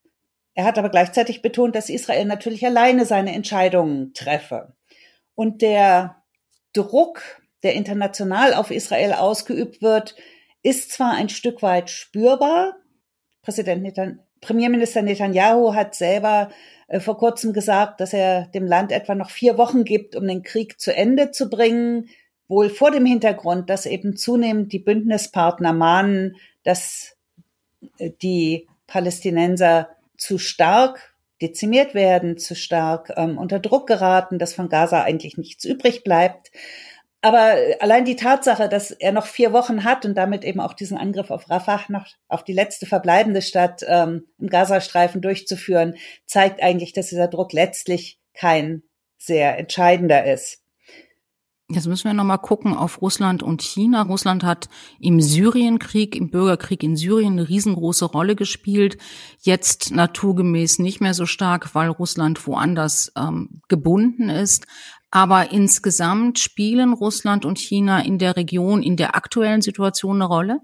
Er 0.55 0.65
hat 0.65 0.79
aber 0.79 0.88
gleichzeitig 0.88 1.43
betont, 1.43 1.77
dass 1.77 1.91
Israel 1.91 2.25
natürlich 2.25 2.65
alleine 2.65 3.05
seine 3.05 3.35
Entscheidungen 3.35 4.15
treffe. 4.15 4.75
Und 5.35 5.61
der 5.61 6.23
Druck 6.73 7.42
der 7.62 7.75
international 7.75 8.55
auf 8.55 8.70
Israel 8.70 9.12
ausgeübt 9.12 9.83
wird, 9.83 10.16
ist 10.62 10.92
zwar 10.92 11.12
ein 11.12 11.29
Stück 11.29 11.62
weit 11.62 11.90
spürbar. 11.90 12.77
Präsident 13.42 13.83
Netan 13.83 14.20
Premierminister 14.40 15.03
Netanyahu 15.03 15.75
hat 15.75 15.94
selber 15.94 16.51
äh, 16.88 17.01
vor 17.01 17.16
kurzem 17.16 17.53
gesagt, 17.53 18.01
dass 18.01 18.12
er 18.12 18.48
dem 18.48 18.66
Land 18.66 18.92
etwa 18.92 19.14
noch 19.14 19.31
vier 19.31 19.57
Wochen 19.57 19.85
gibt, 19.85 20.16
um 20.16 20.27
den 20.27 20.42
Krieg 20.42 20.81
zu 20.81 20.94
Ende 20.94 21.31
zu 21.31 21.48
bringen. 21.48 22.09
Wohl 22.48 22.68
vor 22.68 22.90
dem 22.90 23.07
Hintergrund, 23.07 23.70
dass 23.70 23.87
eben 23.87 24.16
zunehmend 24.16 24.72
die 24.72 24.81
Bündnispartner 24.81 25.72
mahnen, 25.72 26.37
dass 26.64 27.16
äh, 27.98 28.11
die 28.20 28.68
Palästinenser 28.88 29.88
zu 30.18 30.38
stark 30.38 31.14
dezimiert 31.40 31.94
werden, 31.94 32.37
zu 32.37 32.55
stark 32.55 33.12
ähm, 33.16 33.38
unter 33.38 33.59
Druck 33.59 33.87
geraten, 33.87 34.38
dass 34.38 34.55
von 34.55 34.68
Gaza 34.68 35.03
eigentlich 35.03 35.37
nichts 35.38 35.64
übrig 35.64 36.05
bleibt. 36.05 36.51
Aber 37.25 37.55
allein 37.79 38.05
die 38.05 38.17
Tatsache, 38.17 38.69
dass 38.69 38.91
er 38.91 39.13
noch 39.13 39.27
vier 39.27 39.53
Wochen 39.53 39.85
hat 39.85 40.05
und 40.05 40.17
damit 40.17 40.43
eben 40.43 40.59
auch 40.59 40.75
diesen 40.75 40.99
Angriff 40.99 41.31
auf 41.31 41.49
Rafah 41.49 41.85
noch 41.89 42.07
auf 42.29 42.43
die 42.43 42.53
letzte 42.53 42.85
verbleibende 42.85 43.43
Stadt 43.43 43.83
ähm, 43.87 44.27
im 44.39 44.49
Gazastreifen 44.49 45.23
durchzuführen, 45.23 45.95
zeigt 46.27 46.61
eigentlich, 46.61 46.93
dass 46.93 47.11
dieser 47.11 47.29
Druck 47.29 47.53
letztlich 47.53 48.19
kein 48.35 48.83
sehr 49.19 49.57
entscheidender 49.57 50.25
ist. 50.25 50.63
Jetzt 51.75 51.87
müssen 51.87 52.05
wir 52.05 52.13
nochmal 52.13 52.39
gucken 52.39 52.77
auf 52.77 53.01
Russland 53.01 53.43
und 53.43 53.63
China. 53.63 54.03
Russland 54.03 54.45
hat 54.45 54.69
im 55.01 55.21
Syrienkrieg, 55.21 56.17
im 56.17 56.31
Bürgerkrieg 56.31 56.83
in 56.83 56.97
Syrien 56.97 57.35
eine 57.35 57.49
riesengroße 57.49 58.05
Rolle 58.05 58.37
gespielt. 58.37 58.99
Jetzt 59.41 59.95
naturgemäß 59.95 60.81
nicht 60.81 61.01
mehr 61.01 61.15
so 61.15 61.25
stark, 61.25 61.75
weil 61.75 61.89
Russland 61.89 62.47
woanders 62.47 63.13
ähm, 63.17 63.63
gebunden 63.69 64.29
ist. 64.29 64.67
Aber 65.12 65.53
insgesamt 65.53 66.38
spielen 66.38 66.94
Russland 66.94 67.44
und 67.44 67.59
China 67.59 68.01
in 68.01 68.18
der 68.18 68.35
Region, 68.35 68.83
in 68.83 68.96
der 68.96 69.14
aktuellen 69.14 69.61
Situation 69.61 70.16
eine 70.16 70.25
Rolle? 70.25 70.61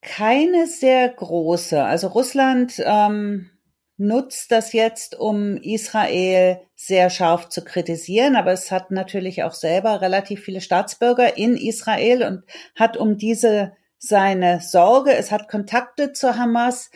Keine 0.00 0.66
sehr 0.66 1.10
große. 1.10 1.84
Also 1.84 2.08
Russland 2.08 2.82
ähm, 2.82 3.50
nutzt 3.98 4.50
das 4.50 4.72
jetzt, 4.72 5.14
um 5.18 5.58
Israel 5.58 6.62
sehr 6.74 7.10
scharf 7.10 7.50
zu 7.50 7.62
kritisieren, 7.62 8.34
aber 8.34 8.52
es 8.52 8.70
hat 8.70 8.90
natürlich 8.90 9.42
auch 9.42 9.52
selber 9.52 10.00
relativ 10.00 10.40
viele 10.40 10.62
Staatsbürger 10.62 11.36
in 11.36 11.54
Israel 11.54 12.22
und 12.22 12.44
hat 12.74 12.96
um 12.96 13.18
diese 13.18 13.72
seine 13.98 14.60
Sorge. 14.60 15.12
Es 15.12 15.30
hat 15.30 15.48
Kontakte 15.48 16.14
zur 16.14 16.38
Hamas. 16.38 16.90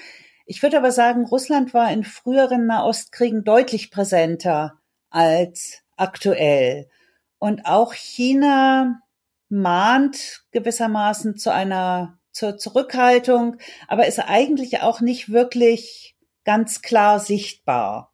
Ich 0.46 0.62
würde 0.62 0.78
aber 0.78 0.92
sagen, 0.92 1.26
Russland 1.26 1.74
war 1.74 1.92
in 1.92 2.04
früheren 2.04 2.66
Nahostkriegen 2.66 3.44
deutlich 3.44 3.90
präsenter 3.90 4.78
als 5.10 5.82
aktuell. 5.98 6.88
Und 7.38 7.66
auch 7.66 7.92
China 7.92 9.00
mahnt 9.48 10.44
gewissermaßen 10.52 11.36
zu 11.36 11.52
einer 11.52 12.18
zur 12.32 12.56
Zurückhaltung, 12.56 13.56
aber 13.88 14.06
ist 14.06 14.20
eigentlich 14.20 14.80
auch 14.80 15.00
nicht 15.00 15.32
wirklich 15.32 16.16
ganz 16.44 16.82
klar 16.82 17.18
sichtbar. 17.18 18.12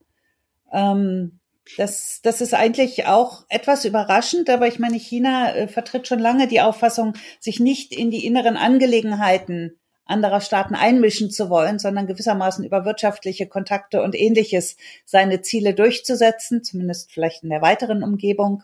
Ähm, 0.73 1.41
das, 1.77 2.21
das 2.23 2.41
ist 2.41 2.55
eigentlich 2.55 3.07
auch 3.07 3.45
etwas 3.49 3.85
überraschend, 3.85 4.51
aber 4.51 4.67
ich 4.67 4.79
meine, 4.79 4.99
China 4.99 5.55
äh, 5.55 5.69
vertritt 5.69 6.07
schon 6.09 6.19
lange 6.19 6.47
die 6.47 6.61
Auffassung, 6.61 7.15
sich 7.41 7.61
nicht 7.61 7.93
in 7.93 8.11
die 8.11 8.25
inneren 8.25 8.57
Angelegenheiten 8.57 9.79
anderer 10.05 10.41
Staaten 10.41 10.75
einmischen 10.75 11.31
zu 11.31 11.49
wollen, 11.49 11.79
sondern 11.79 12.07
gewissermaßen 12.07 12.65
über 12.65 12.85
wirtschaftliche 12.85 13.47
Kontakte 13.47 14.03
und 14.03 14.15
ähnliches 14.15 14.77
seine 15.05 15.41
Ziele 15.43 15.75
durchzusetzen, 15.75 16.63
zumindest 16.63 17.13
vielleicht 17.13 17.43
in 17.43 17.51
der 17.51 17.63
weiteren 17.63 18.03
Umgebung. 18.03 18.63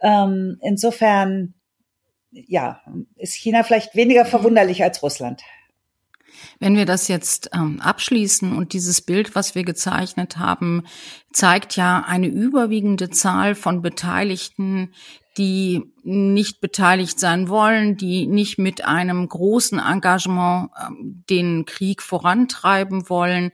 Ähm, 0.00 0.58
insofern, 0.62 1.54
ja, 2.30 2.80
ist 3.16 3.34
China 3.34 3.62
vielleicht 3.62 3.94
weniger 3.94 4.24
verwunderlich 4.24 4.82
als 4.82 5.02
Russland. 5.02 5.42
Wenn 6.58 6.76
wir 6.76 6.86
das 6.86 7.08
jetzt 7.08 7.50
ähm, 7.52 7.80
abschließen 7.80 8.56
und 8.56 8.72
dieses 8.72 9.00
Bild, 9.00 9.34
was 9.34 9.54
wir 9.54 9.64
gezeichnet 9.64 10.38
haben, 10.38 10.84
zeigt 11.32 11.76
ja 11.76 12.04
eine 12.06 12.26
überwiegende 12.28 13.10
Zahl 13.10 13.54
von 13.54 13.82
Beteiligten, 13.82 14.92
die 15.38 15.82
nicht 16.02 16.60
beteiligt 16.60 17.18
sein 17.18 17.48
wollen, 17.48 17.96
die 17.96 18.26
nicht 18.26 18.58
mit 18.58 18.84
einem 18.84 19.28
großen 19.28 19.78
Engagement 19.78 20.70
ähm, 20.80 21.24
den 21.30 21.64
Krieg 21.64 22.02
vorantreiben 22.02 23.08
wollen. 23.08 23.52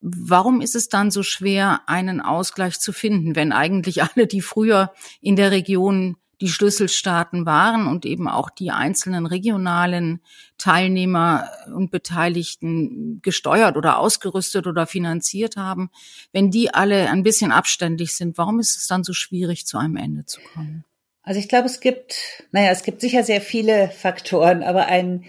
Warum 0.00 0.60
ist 0.60 0.74
es 0.74 0.88
dann 0.88 1.10
so 1.10 1.22
schwer, 1.22 1.80
einen 1.86 2.20
Ausgleich 2.20 2.80
zu 2.80 2.92
finden, 2.92 3.34
wenn 3.34 3.52
eigentlich 3.52 4.02
alle, 4.02 4.26
die 4.26 4.42
früher 4.42 4.92
in 5.20 5.36
der 5.36 5.50
Region 5.50 6.16
die 6.40 6.48
Schlüsselstaaten 6.48 7.46
waren 7.46 7.86
und 7.86 8.04
eben 8.04 8.28
auch 8.28 8.50
die 8.50 8.70
einzelnen 8.70 9.24
regionalen 9.26 10.20
Teilnehmer 10.58 11.48
und 11.74 11.90
Beteiligten 11.90 13.20
gesteuert 13.22 13.76
oder 13.76 13.98
ausgerüstet 13.98 14.66
oder 14.66 14.86
finanziert 14.86 15.56
haben, 15.56 15.90
wenn 16.32 16.50
die 16.50 16.74
alle 16.74 17.08
ein 17.10 17.22
bisschen 17.22 17.52
abständig 17.52 18.14
sind, 18.14 18.36
warum 18.36 18.60
ist 18.60 18.76
es 18.76 18.86
dann 18.86 19.02
so 19.02 19.14
schwierig, 19.14 19.66
zu 19.66 19.78
einem 19.78 19.96
Ende 19.96 20.26
zu 20.26 20.40
kommen? 20.52 20.84
Also 21.26 21.40
ich 21.40 21.48
glaube, 21.48 21.66
es 21.66 21.80
gibt, 21.80 22.44
naja, 22.52 22.70
es 22.70 22.84
gibt 22.84 23.00
sicher 23.00 23.24
sehr 23.24 23.40
viele 23.40 23.88
Faktoren, 23.88 24.62
aber 24.62 24.86
ein 24.86 25.24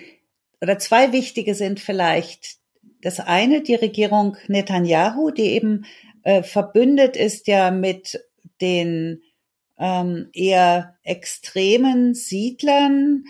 oder 0.62 0.78
zwei 0.78 1.12
wichtige 1.12 1.56
sind 1.56 1.80
vielleicht. 1.80 2.58
Das 3.02 3.20
eine, 3.20 3.62
die 3.62 3.76
Regierung 3.76 4.38
Netanyahu, 4.48 5.32
die 5.32 5.54
eben 5.54 5.86
äh, 6.22 6.44
verbündet 6.44 7.18
ist 7.18 7.48
ja 7.48 7.72
mit 7.72 8.24
den 8.62 9.24
ähm, 9.80 10.30
eher 10.34 10.96
extremen 11.02 12.14
Siedlern, 12.14 13.24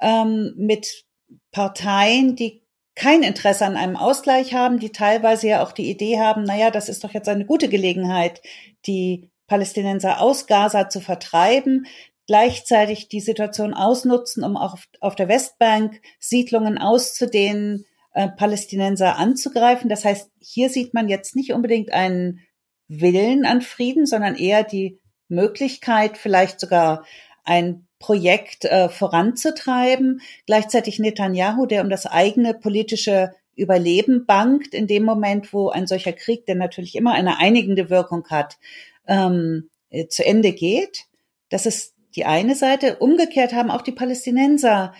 ähm, 0.00 0.54
mit 0.56 1.04
Parteien, 1.52 2.36
die 2.36 2.62
kein 2.94 3.22
Interesse 3.22 3.66
an 3.66 3.76
einem 3.76 3.96
Ausgleich 3.96 4.54
haben, 4.54 4.78
die 4.78 4.92
teilweise 4.92 5.48
ja 5.48 5.62
auch 5.62 5.72
die 5.72 5.90
Idee 5.90 6.20
haben, 6.20 6.44
naja, 6.44 6.70
das 6.70 6.88
ist 6.88 7.04
doch 7.04 7.12
jetzt 7.12 7.28
eine 7.28 7.44
gute 7.44 7.68
Gelegenheit, 7.68 8.40
die 8.86 9.30
Palästinenser 9.46 10.20
aus 10.20 10.46
Gaza 10.46 10.88
zu 10.88 11.00
vertreiben, 11.00 11.86
gleichzeitig 12.26 13.08
die 13.08 13.20
Situation 13.20 13.74
ausnutzen, 13.74 14.44
um 14.44 14.56
auch 14.56 14.76
auf 15.00 15.14
der 15.14 15.28
Westbank 15.28 16.00
Siedlungen 16.18 16.78
auszudehnen, 16.78 17.84
äh, 18.12 18.28
Palästinenser 18.28 19.16
anzugreifen. 19.16 19.88
Das 19.88 20.04
heißt, 20.04 20.30
hier 20.40 20.70
sieht 20.70 20.94
man 20.94 21.08
jetzt 21.08 21.36
nicht 21.36 21.52
unbedingt 21.52 21.92
einen 21.92 22.40
Willen 22.88 23.44
an 23.44 23.62
Frieden, 23.62 24.06
sondern 24.06 24.36
eher 24.36 24.62
die 24.62 25.00
Möglichkeit, 25.28 26.18
vielleicht 26.18 26.60
sogar 26.60 27.04
ein 27.44 27.86
Projekt 27.98 28.64
äh, 28.66 28.88
voranzutreiben. 28.88 30.20
Gleichzeitig 30.46 30.98
Netanyahu, 30.98 31.66
der 31.66 31.82
um 31.82 31.90
das 31.90 32.06
eigene 32.06 32.54
politische 32.54 33.32
Überleben 33.56 34.26
bangt, 34.26 34.74
in 34.74 34.86
dem 34.86 35.04
Moment, 35.04 35.52
wo 35.52 35.70
ein 35.70 35.86
solcher 35.86 36.12
Krieg, 36.12 36.44
der 36.46 36.56
natürlich 36.56 36.96
immer 36.96 37.12
eine 37.12 37.38
einigende 37.38 37.88
Wirkung 37.88 38.26
hat, 38.28 38.58
ähm, 39.06 39.70
äh, 39.90 40.08
zu 40.08 40.24
Ende 40.24 40.52
geht. 40.52 41.04
Das 41.50 41.66
ist 41.66 41.93
die 42.16 42.24
eine 42.24 42.54
Seite. 42.54 42.96
Umgekehrt 42.96 43.52
haben 43.52 43.70
auch 43.70 43.82
die 43.82 43.92
Palästinenser 43.92 44.94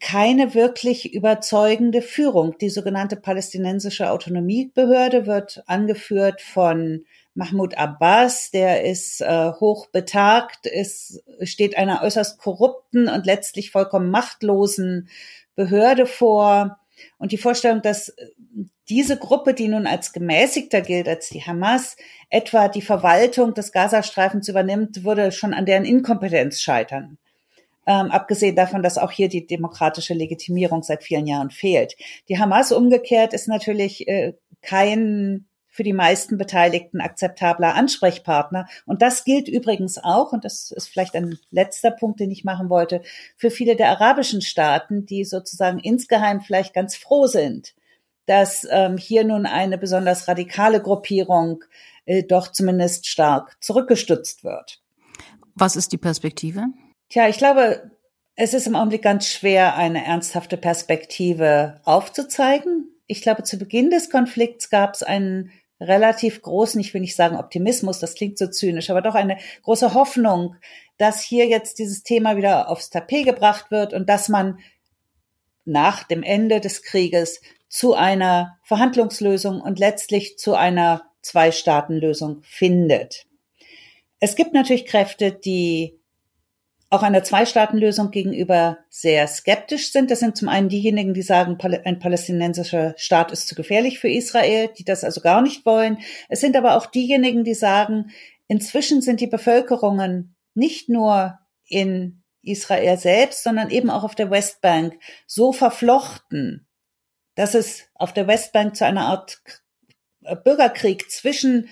keine 0.00 0.54
wirklich 0.54 1.14
überzeugende 1.14 2.02
Führung. 2.02 2.58
Die 2.58 2.70
sogenannte 2.70 3.16
palästinensische 3.16 4.10
Autonomiebehörde 4.10 5.26
wird 5.26 5.62
angeführt 5.66 6.40
von 6.40 7.04
Mahmoud 7.34 7.78
Abbas, 7.78 8.50
der 8.50 8.84
ist 8.84 9.20
äh, 9.20 9.52
hoch 9.60 9.86
betagt, 9.86 10.66
ist, 10.66 11.22
steht 11.42 11.78
einer 11.78 12.02
äußerst 12.02 12.40
korrupten 12.40 13.08
und 13.08 13.26
letztlich 13.26 13.70
vollkommen 13.70 14.10
machtlosen 14.10 15.08
Behörde 15.54 16.06
vor. 16.06 16.80
Und 17.18 17.30
die 17.30 17.38
Vorstellung, 17.38 17.80
dass 17.80 18.12
diese 18.88 19.18
Gruppe, 19.18 19.54
die 19.54 19.68
nun 19.68 19.86
als 19.86 20.12
gemäßigter 20.12 20.80
gilt 20.80 21.08
als 21.08 21.28
die 21.28 21.42
Hamas, 21.42 21.96
etwa 22.30 22.68
die 22.68 22.82
Verwaltung 22.82 23.54
des 23.54 23.72
Gazastreifens 23.72 24.48
übernimmt, 24.48 25.04
würde 25.04 25.32
schon 25.32 25.54
an 25.54 25.66
deren 25.66 25.84
Inkompetenz 25.84 26.60
scheitern. 26.60 27.18
Ähm, 27.86 28.10
abgesehen 28.10 28.56
davon, 28.56 28.82
dass 28.82 28.98
auch 28.98 29.10
hier 29.10 29.28
die 29.28 29.46
demokratische 29.46 30.14
Legitimierung 30.14 30.82
seit 30.82 31.02
vielen 31.02 31.26
Jahren 31.26 31.50
fehlt. 31.50 31.96
Die 32.28 32.38
Hamas 32.38 32.72
umgekehrt 32.72 33.32
ist 33.32 33.48
natürlich 33.48 34.06
äh, 34.08 34.34
kein 34.62 35.46
für 35.78 35.84
die 35.84 35.92
meisten 35.92 36.38
Beteiligten 36.38 37.00
akzeptabler 37.00 37.76
Ansprechpartner. 37.76 38.66
Und 38.84 39.00
das 39.00 39.22
gilt 39.22 39.46
übrigens 39.46 39.96
auch, 39.96 40.32
und 40.32 40.44
das 40.44 40.72
ist 40.72 40.88
vielleicht 40.88 41.14
ein 41.14 41.38
letzter 41.52 41.92
Punkt, 41.92 42.18
den 42.18 42.32
ich 42.32 42.42
machen 42.42 42.68
wollte, 42.68 43.00
für 43.36 43.48
viele 43.48 43.76
der 43.76 43.90
arabischen 43.90 44.42
Staaten, 44.42 45.06
die 45.06 45.24
sozusagen 45.24 45.78
insgeheim 45.78 46.40
vielleicht 46.40 46.74
ganz 46.74 46.96
froh 46.96 47.28
sind, 47.28 47.74
dass 48.28 48.66
ähm, 48.70 48.98
hier 48.98 49.24
nun 49.24 49.46
eine 49.46 49.78
besonders 49.78 50.28
radikale 50.28 50.80
Gruppierung 50.82 51.64
äh, 52.04 52.22
doch 52.22 52.52
zumindest 52.52 53.06
stark 53.06 53.56
zurückgestützt 53.60 54.44
wird. 54.44 54.82
Was 55.54 55.76
ist 55.76 55.92
die 55.92 55.98
Perspektive? 55.98 56.66
Tja, 57.08 57.28
ich 57.28 57.38
glaube, 57.38 57.90
es 58.36 58.54
ist 58.54 58.66
im 58.66 58.76
Augenblick 58.76 59.02
ganz 59.02 59.26
schwer, 59.26 59.76
eine 59.76 60.04
ernsthafte 60.04 60.56
Perspektive 60.56 61.80
aufzuzeigen. 61.84 62.88
Ich 63.06 63.22
glaube, 63.22 63.42
zu 63.42 63.56
Beginn 63.56 63.90
des 63.90 64.10
Konflikts 64.10 64.68
gab 64.68 64.94
es 64.94 65.02
einen 65.02 65.50
relativ 65.80 66.42
großen, 66.42 66.80
ich 66.80 66.92
will 66.92 67.00
nicht 67.00 67.16
sagen 67.16 67.36
Optimismus, 67.36 67.98
das 67.98 68.14
klingt 68.14 68.36
so 68.36 68.46
zynisch, 68.48 68.90
aber 68.90 69.00
doch 69.00 69.14
eine 69.14 69.38
große 69.62 69.94
Hoffnung, 69.94 70.56
dass 70.98 71.22
hier 71.22 71.46
jetzt 71.46 71.78
dieses 71.78 72.02
Thema 72.02 72.36
wieder 72.36 72.68
aufs 72.68 72.90
Tapet 72.90 73.24
gebracht 73.24 73.70
wird 73.70 73.94
und 73.94 74.08
dass 74.08 74.28
man 74.28 74.58
nach 75.64 76.04
dem 76.04 76.22
Ende 76.22 76.60
des 76.60 76.82
Krieges 76.82 77.40
zu 77.68 77.94
einer 77.94 78.58
Verhandlungslösung 78.62 79.60
und 79.60 79.78
letztlich 79.78 80.38
zu 80.38 80.54
einer 80.54 81.02
Zwei-Staaten-Lösung 81.22 82.42
findet. 82.42 83.26
Es 84.20 84.36
gibt 84.36 84.54
natürlich 84.54 84.86
Kräfte, 84.86 85.32
die 85.32 85.98
auch 86.90 87.02
einer 87.02 87.22
Zwei-Staaten-Lösung 87.22 88.10
gegenüber 88.10 88.78
sehr 88.88 89.26
skeptisch 89.26 89.92
sind. 89.92 90.10
Das 90.10 90.20
sind 90.20 90.36
zum 90.36 90.48
einen 90.48 90.70
diejenigen, 90.70 91.12
die 91.12 91.22
sagen, 91.22 91.58
ein 91.84 91.98
palästinensischer 91.98 92.94
Staat 92.96 93.30
ist 93.30 93.46
zu 93.46 93.54
gefährlich 93.54 93.98
für 93.98 94.08
Israel, 94.08 94.70
die 94.78 94.84
das 94.84 95.04
also 95.04 95.20
gar 95.20 95.42
nicht 95.42 95.66
wollen. 95.66 95.98
Es 96.28 96.40
sind 96.40 96.56
aber 96.56 96.76
auch 96.76 96.86
diejenigen, 96.86 97.44
die 97.44 97.54
sagen, 97.54 98.10
inzwischen 98.46 99.02
sind 99.02 99.20
die 99.20 99.26
Bevölkerungen 99.26 100.34
nicht 100.54 100.88
nur 100.88 101.38
in 101.66 102.22
Israel 102.42 102.96
selbst, 102.96 103.42
sondern 103.42 103.68
eben 103.68 103.90
auch 103.90 104.04
auf 104.04 104.14
der 104.14 104.30
Westbank 104.30 104.98
so 105.26 105.52
verflochten, 105.52 106.67
dass 107.38 107.54
es 107.54 107.84
auf 107.94 108.12
der 108.12 108.26
Westbank 108.26 108.74
zu 108.74 108.84
einer 108.84 109.06
Art 109.06 109.40
Bürgerkrieg 110.42 111.08
zwischen 111.08 111.68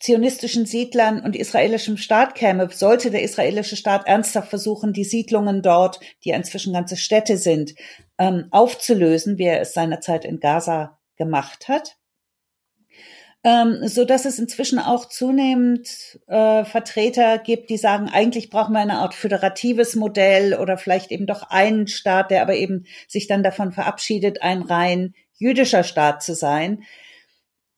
zionistischen 0.00 0.66
Siedlern 0.66 1.20
und 1.20 1.36
israelischem 1.36 1.96
Staat 1.96 2.34
käme, 2.34 2.68
sollte 2.70 3.12
der 3.12 3.22
israelische 3.22 3.76
Staat 3.76 4.08
ernsthaft 4.08 4.50
versuchen, 4.50 4.92
die 4.92 5.04
Siedlungen 5.04 5.62
dort, 5.62 6.00
die 6.24 6.30
inzwischen 6.30 6.72
ganze 6.72 6.96
Städte 6.96 7.36
sind, 7.36 7.76
ähm, 8.18 8.48
aufzulösen, 8.50 9.38
wie 9.38 9.44
er 9.44 9.60
es 9.60 9.72
seinerzeit 9.72 10.24
in 10.24 10.40
Gaza 10.40 10.98
gemacht 11.14 11.68
hat. 11.68 11.96
Ähm, 13.44 13.86
so 13.86 14.04
dass 14.04 14.24
es 14.24 14.40
inzwischen 14.40 14.80
auch 14.80 15.06
zunehmend 15.06 16.18
äh, 16.26 16.64
Vertreter 16.64 17.38
gibt, 17.38 17.70
die 17.70 17.76
sagen, 17.76 18.08
eigentlich 18.08 18.50
brauchen 18.50 18.72
wir 18.72 18.80
eine 18.80 18.98
Art 18.98 19.14
föderatives 19.14 19.94
Modell 19.94 20.54
oder 20.54 20.76
vielleicht 20.76 21.12
eben 21.12 21.26
doch 21.26 21.44
einen 21.48 21.86
Staat, 21.86 22.32
der 22.32 22.42
aber 22.42 22.56
eben 22.56 22.84
sich 23.06 23.28
dann 23.28 23.44
davon 23.44 23.70
verabschiedet, 23.70 24.42
ein 24.42 24.62
rein 24.62 25.14
jüdischer 25.34 25.84
Staat 25.84 26.22
zu 26.22 26.34
sein. 26.34 26.82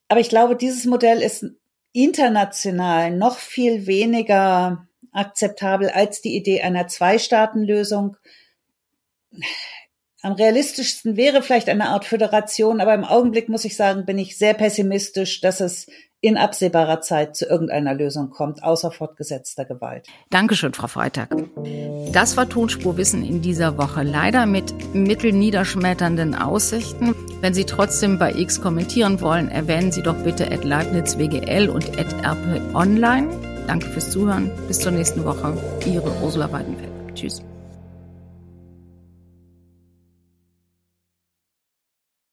Aber 0.07 0.19
ich 0.19 0.29
glaube, 0.29 0.55
dieses 0.55 0.85
Modell 0.85 1.21
ist 1.21 1.45
international 1.93 3.11
noch 3.11 3.37
viel 3.37 3.85
weniger 3.85 4.87
akzeptabel 5.11 5.89
als 5.89 6.21
die 6.21 6.35
Idee 6.35 6.61
einer 6.61 6.87
Zwei-Staaten-Lösung. 6.87 8.17
Am 10.23 10.33
realistischsten 10.33 11.17
wäre 11.17 11.41
vielleicht 11.41 11.67
eine 11.67 11.89
Art 11.89 12.05
Föderation, 12.05 12.79
aber 12.79 12.93
im 12.93 13.03
Augenblick 13.03 13.49
muss 13.49 13.65
ich 13.65 13.75
sagen, 13.75 14.05
bin 14.05 14.19
ich 14.19 14.37
sehr 14.37 14.53
pessimistisch, 14.53 15.41
dass 15.41 15.61
es 15.61 15.87
in 16.23 16.37
absehbarer 16.37 17.01
Zeit 17.01 17.35
zu 17.35 17.45
irgendeiner 17.45 17.95
Lösung 17.95 18.29
kommt, 18.29 18.63
außer 18.63 18.91
fortgesetzter 18.91 19.65
Gewalt. 19.65 20.05
Dankeschön, 20.29 20.75
Frau 20.75 20.85
Freitag. 20.85 21.35
Das 22.13 22.37
war 22.37 22.47
Tonspurwissen 22.47 23.25
in 23.25 23.41
dieser 23.41 23.79
Woche. 23.79 24.03
Leider 24.03 24.45
mit 24.45 24.93
mittelniederschmetternden 24.93 26.35
Aussichten. 26.35 27.15
Wenn 27.41 27.55
Sie 27.55 27.65
trotzdem 27.65 28.19
bei 28.19 28.33
X 28.33 28.61
kommentieren 28.61 29.19
wollen, 29.21 29.49
erwähnen 29.49 29.91
Sie 29.91 30.03
doch 30.03 30.17
bitte 30.17 30.51
at 30.51 30.63
LeibnizWGL 30.63 31.69
und 31.69 31.97
at 31.97 32.13
RP 32.23 32.75
Online. 32.75 33.29
Danke 33.65 33.87
fürs 33.87 34.11
Zuhören. 34.11 34.51
Bis 34.67 34.79
zur 34.79 34.91
nächsten 34.91 35.25
Woche. 35.25 35.57
Ihre 35.87 36.11
Ursula 36.21 36.51
Weidenfeld. 36.51 36.91
Tschüss. 37.15 37.41